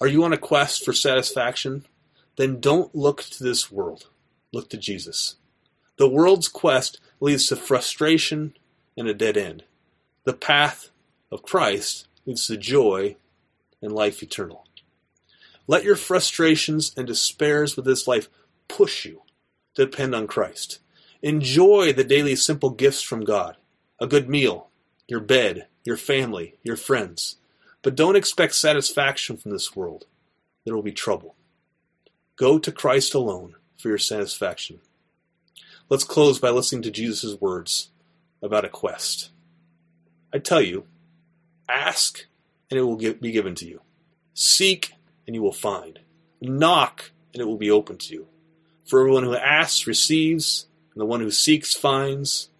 Are 0.00 0.06
you 0.06 0.22
on 0.24 0.32
a 0.32 0.38
quest 0.38 0.84
for 0.84 0.92
satisfaction? 0.92 1.86
Then 2.36 2.60
don't 2.60 2.94
look 2.94 3.22
to 3.22 3.42
this 3.42 3.72
world. 3.72 4.08
Look 4.52 4.68
to 4.70 4.76
Jesus. 4.76 5.36
The 5.96 6.08
world's 6.08 6.48
quest 6.48 7.00
leads 7.20 7.46
to 7.48 7.56
frustration 7.56 8.56
and 8.96 9.08
a 9.08 9.14
dead 9.14 9.36
end. 9.36 9.64
The 10.24 10.32
path 10.32 10.90
of 11.30 11.42
Christ 11.42 12.06
leads 12.26 12.46
to 12.46 12.56
joy 12.56 13.16
and 13.82 13.92
life 13.92 14.22
eternal. 14.22 14.66
Let 15.66 15.84
your 15.84 15.96
frustrations 15.96 16.92
and 16.96 17.06
despairs 17.06 17.76
with 17.76 17.84
this 17.84 18.06
life 18.06 18.28
push 18.68 19.04
you 19.04 19.22
to 19.74 19.86
depend 19.86 20.14
on 20.14 20.26
Christ. 20.26 20.80
Enjoy 21.22 21.92
the 21.92 22.04
daily 22.04 22.36
simple 22.36 22.70
gifts 22.70 23.02
from 23.02 23.24
God 23.24 23.56
a 24.00 24.06
good 24.06 24.28
meal, 24.28 24.68
your 25.06 25.20
bed, 25.20 25.66
your 25.84 25.96
family, 25.96 26.56
your 26.62 26.76
friends. 26.76 27.36
But 27.80 27.94
don't 27.94 28.16
expect 28.16 28.54
satisfaction 28.54 29.36
from 29.36 29.52
this 29.52 29.76
world. 29.76 30.06
There 30.64 30.74
will 30.74 30.82
be 30.82 30.92
trouble. 30.92 31.36
Go 32.36 32.58
to 32.58 32.72
Christ 32.72 33.14
alone 33.14 33.54
for 33.76 33.88
your 33.88 33.98
satisfaction. 33.98 34.80
Let's 35.88 36.04
close 36.04 36.38
by 36.38 36.50
listening 36.50 36.82
to 36.82 36.90
Jesus' 36.90 37.40
words 37.40 37.90
about 38.42 38.64
a 38.64 38.68
quest. 38.68 39.30
I 40.32 40.38
tell 40.38 40.60
you, 40.60 40.86
ask 41.68 42.26
and 42.70 42.78
it 42.78 42.82
will 42.82 42.96
be 42.96 43.32
given 43.32 43.54
to 43.56 43.66
you. 43.66 43.80
Seek 44.34 44.94
and 45.26 45.34
you 45.34 45.42
will 45.42 45.52
find. 45.52 46.00
Knock 46.40 47.12
and 47.32 47.40
it 47.40 47.46
will 47.46 47.56
be 47.56 47.70
open 47.70 47.98
to 47.98 48.12
you. 48.12 48.26
For 48.84 49.00
everyone 49.00 49.24
who 49.24 49.36
asks 49.36 49.86
receives, 49.86 50.66
and 50.92 51.00
the 51.00 51.06
one 51.06 51.20
who 51.20 51.30
seeks 51.30 51.74
finds, 51.74 52.50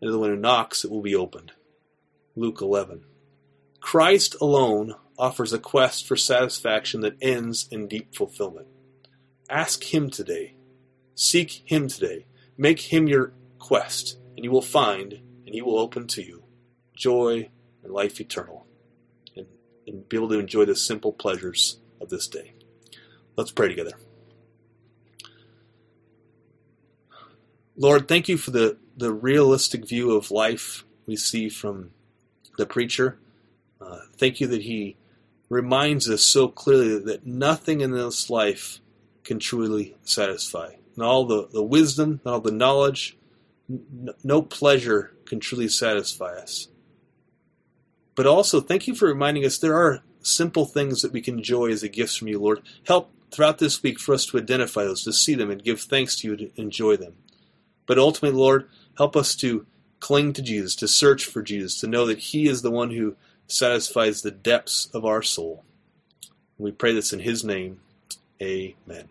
and 0.00 0.12
the 0.12 0.18
one 0.18 0.30
who 0.30 0.36
knocks 0.36 0.84
it 0.84 0.90
will 0.90 1.02
be 1.02 1.14
opened. 1.14 1.52
Luke 2.36 2.60
11. 2.60 3.04
Christ 3.80 4.36
alone 4.40 4.94
offers 5.18 5.52
a 5.52 5.58
quest 5.58 6.06
for 6.06 6.16
satisfaction 6.16 7.00
that 7.00 7.16
ends 7.20 7.68
in 7.70 7.88
deep 7.88 8.14
fulfillment. 8.14 8.68
Ask 9.50 9.92
Him 9.92 10.08
today. 10.08 10.54
Seek 11.14 11.62
Him 11.64 11.88
today. 11.88 12.26
Make 12.56 12.80
Him 12.80 13.08
your 13.08 13.32
quest, 13.58 14.18
and 14.36 14.44
you 14.44 14.50
will 14.50 14.62
find, 14.62 15.12
and 15.12 15.54
He 15.54 15.62
will 15.62 15.78
open 15.78 16.06
to 16.08 16.22
you 16.22 16.44
joy 16.94 17.50
and 17.82 17.92
life 17.92 18.20
eternal, 18.20 18.66
and, 19.36 19.46
and 19.86 20.08
be 20.08 20.16
able 20.16 20.28
to 20.28 20.38
enjoy 20.38 20.64
the 20.64 20.76
simple 20.76 21.12
pleasures 21.12 21.78
of 22.00 22.08
this 22.08 22.28
day. 22.28 22.52
Let's 23.36 23.52
pray 23.52 23.68
together. 23.68 23.92
Lord, 27.76 28.06
thank 28.06 28.28
you 28.28 28.36
for 28.36 28.50
the, 28.50 28.76
the 28.96 29.12
realistic 29.12 29.88
view 29.88 30.12
of 30.12 30.30
life 30.30 30.84
we 31.06 31.16
see 31.16 31.48
from 31.48 31.90
the 32.58 32.66
preacher. 32.66 33.18
Uh, 33.80 34.00
thank 34.16 34.40
you 34.40 34.46
that 34.48 34.62
he 34.62 34.96
reminds 35.48 36.08
us 36.08 36.22
so 36.22 36.48
clearly 36.48 36.98
that 36.98 37.26
nothing 37.26 37.80
in 37.80 37.90
this 37.90 38.28
life 38.30 38.80
can 39.24 39.38
truly 39.38 39.96
satisfy. 40.02 40.74
Not 40.96 41.08
all 41.08 41.24
the, 41.24 41.48
the 41.52 41.62
wisdom, 41.62 42.20
all 42.26 42.40
the 42.40 42.52
knowledge, 42.52 43.16
n- 43.68 44.10
no 44.22 44.42
pleasure 44.42 45.14
can 45.24 45.40
truly 45.40 45.68
satisfy 45.68 46.34
us. 46.34 46.68
But 48.14 48.26
also, 48.26 48.60
thank 48.60 48.86
you 48.86 48.94
for 48.94 49.06
reminding 49.06 49.44
us 49.44 49.58
there 49.58 49.76
are 49.76 50.02
simple 50.20 50.66
things 50.66 51.02
that 51.02 51.12
we 51.12 51.20
can 51.20 51.38
enjoy 51.38 51.70
as 51.70 51.82
a 51.82 51.88
gift 51.88 52.18
from 52.18 52.28
you, 52.28 52.38
Lord. 52.38 52.62
Help 52.86 53.10
throughout 53.30 53.58
this 53.58 53.82
week 53.82 53.98
for 53.98 54.14
us 54.14 54.26
to 54.26 54.38
identify 54.38 54.84
those, 54.84 55.04
to 55.04 55.12
see 55.12 55.34
them, 55.34 55.50
and 55.50 55.64
give 55.64 55.80
thanks 55.80 56.16
to 56.16 56.28
you 56.28 56.36
to 56.36 56.50
enjoy 56.60 56.96
them. 56.96 57.14
But 57.86 57.98
ultimately, 57.98 58.38
Lord, 58.38 58.68
help 58.98 59.16
us 59.16 59.34
to 59.36 59.66
cling 60.00 60.32
to 60.34 60.42
Jesus, 60.42 60.74
to 60.76 60.88
search 60.88 61.24
for 61.24 61.42
Jesus, 61.42 61.80
to 61.80 61.86
know 61.86 62.06
that 62.06 62.18
He 62.18 62.46
is 62.46 62.62
the 62.62 62.70
one 62.70 62.90
who 62.90 63.16
satisfies 63.46 64.22
the 64.22 64.30
depths 64.30 64.88
of 64.92 65.04
our 65.04 65.22
soul. 65.22 65.64
We 66.58 66.72
pray 66.72 66.92
this 66.92 67.12
in 67.12 67.20
His 67.20 67.44
name. 67.44 67.80
Amen. 68.40 69.08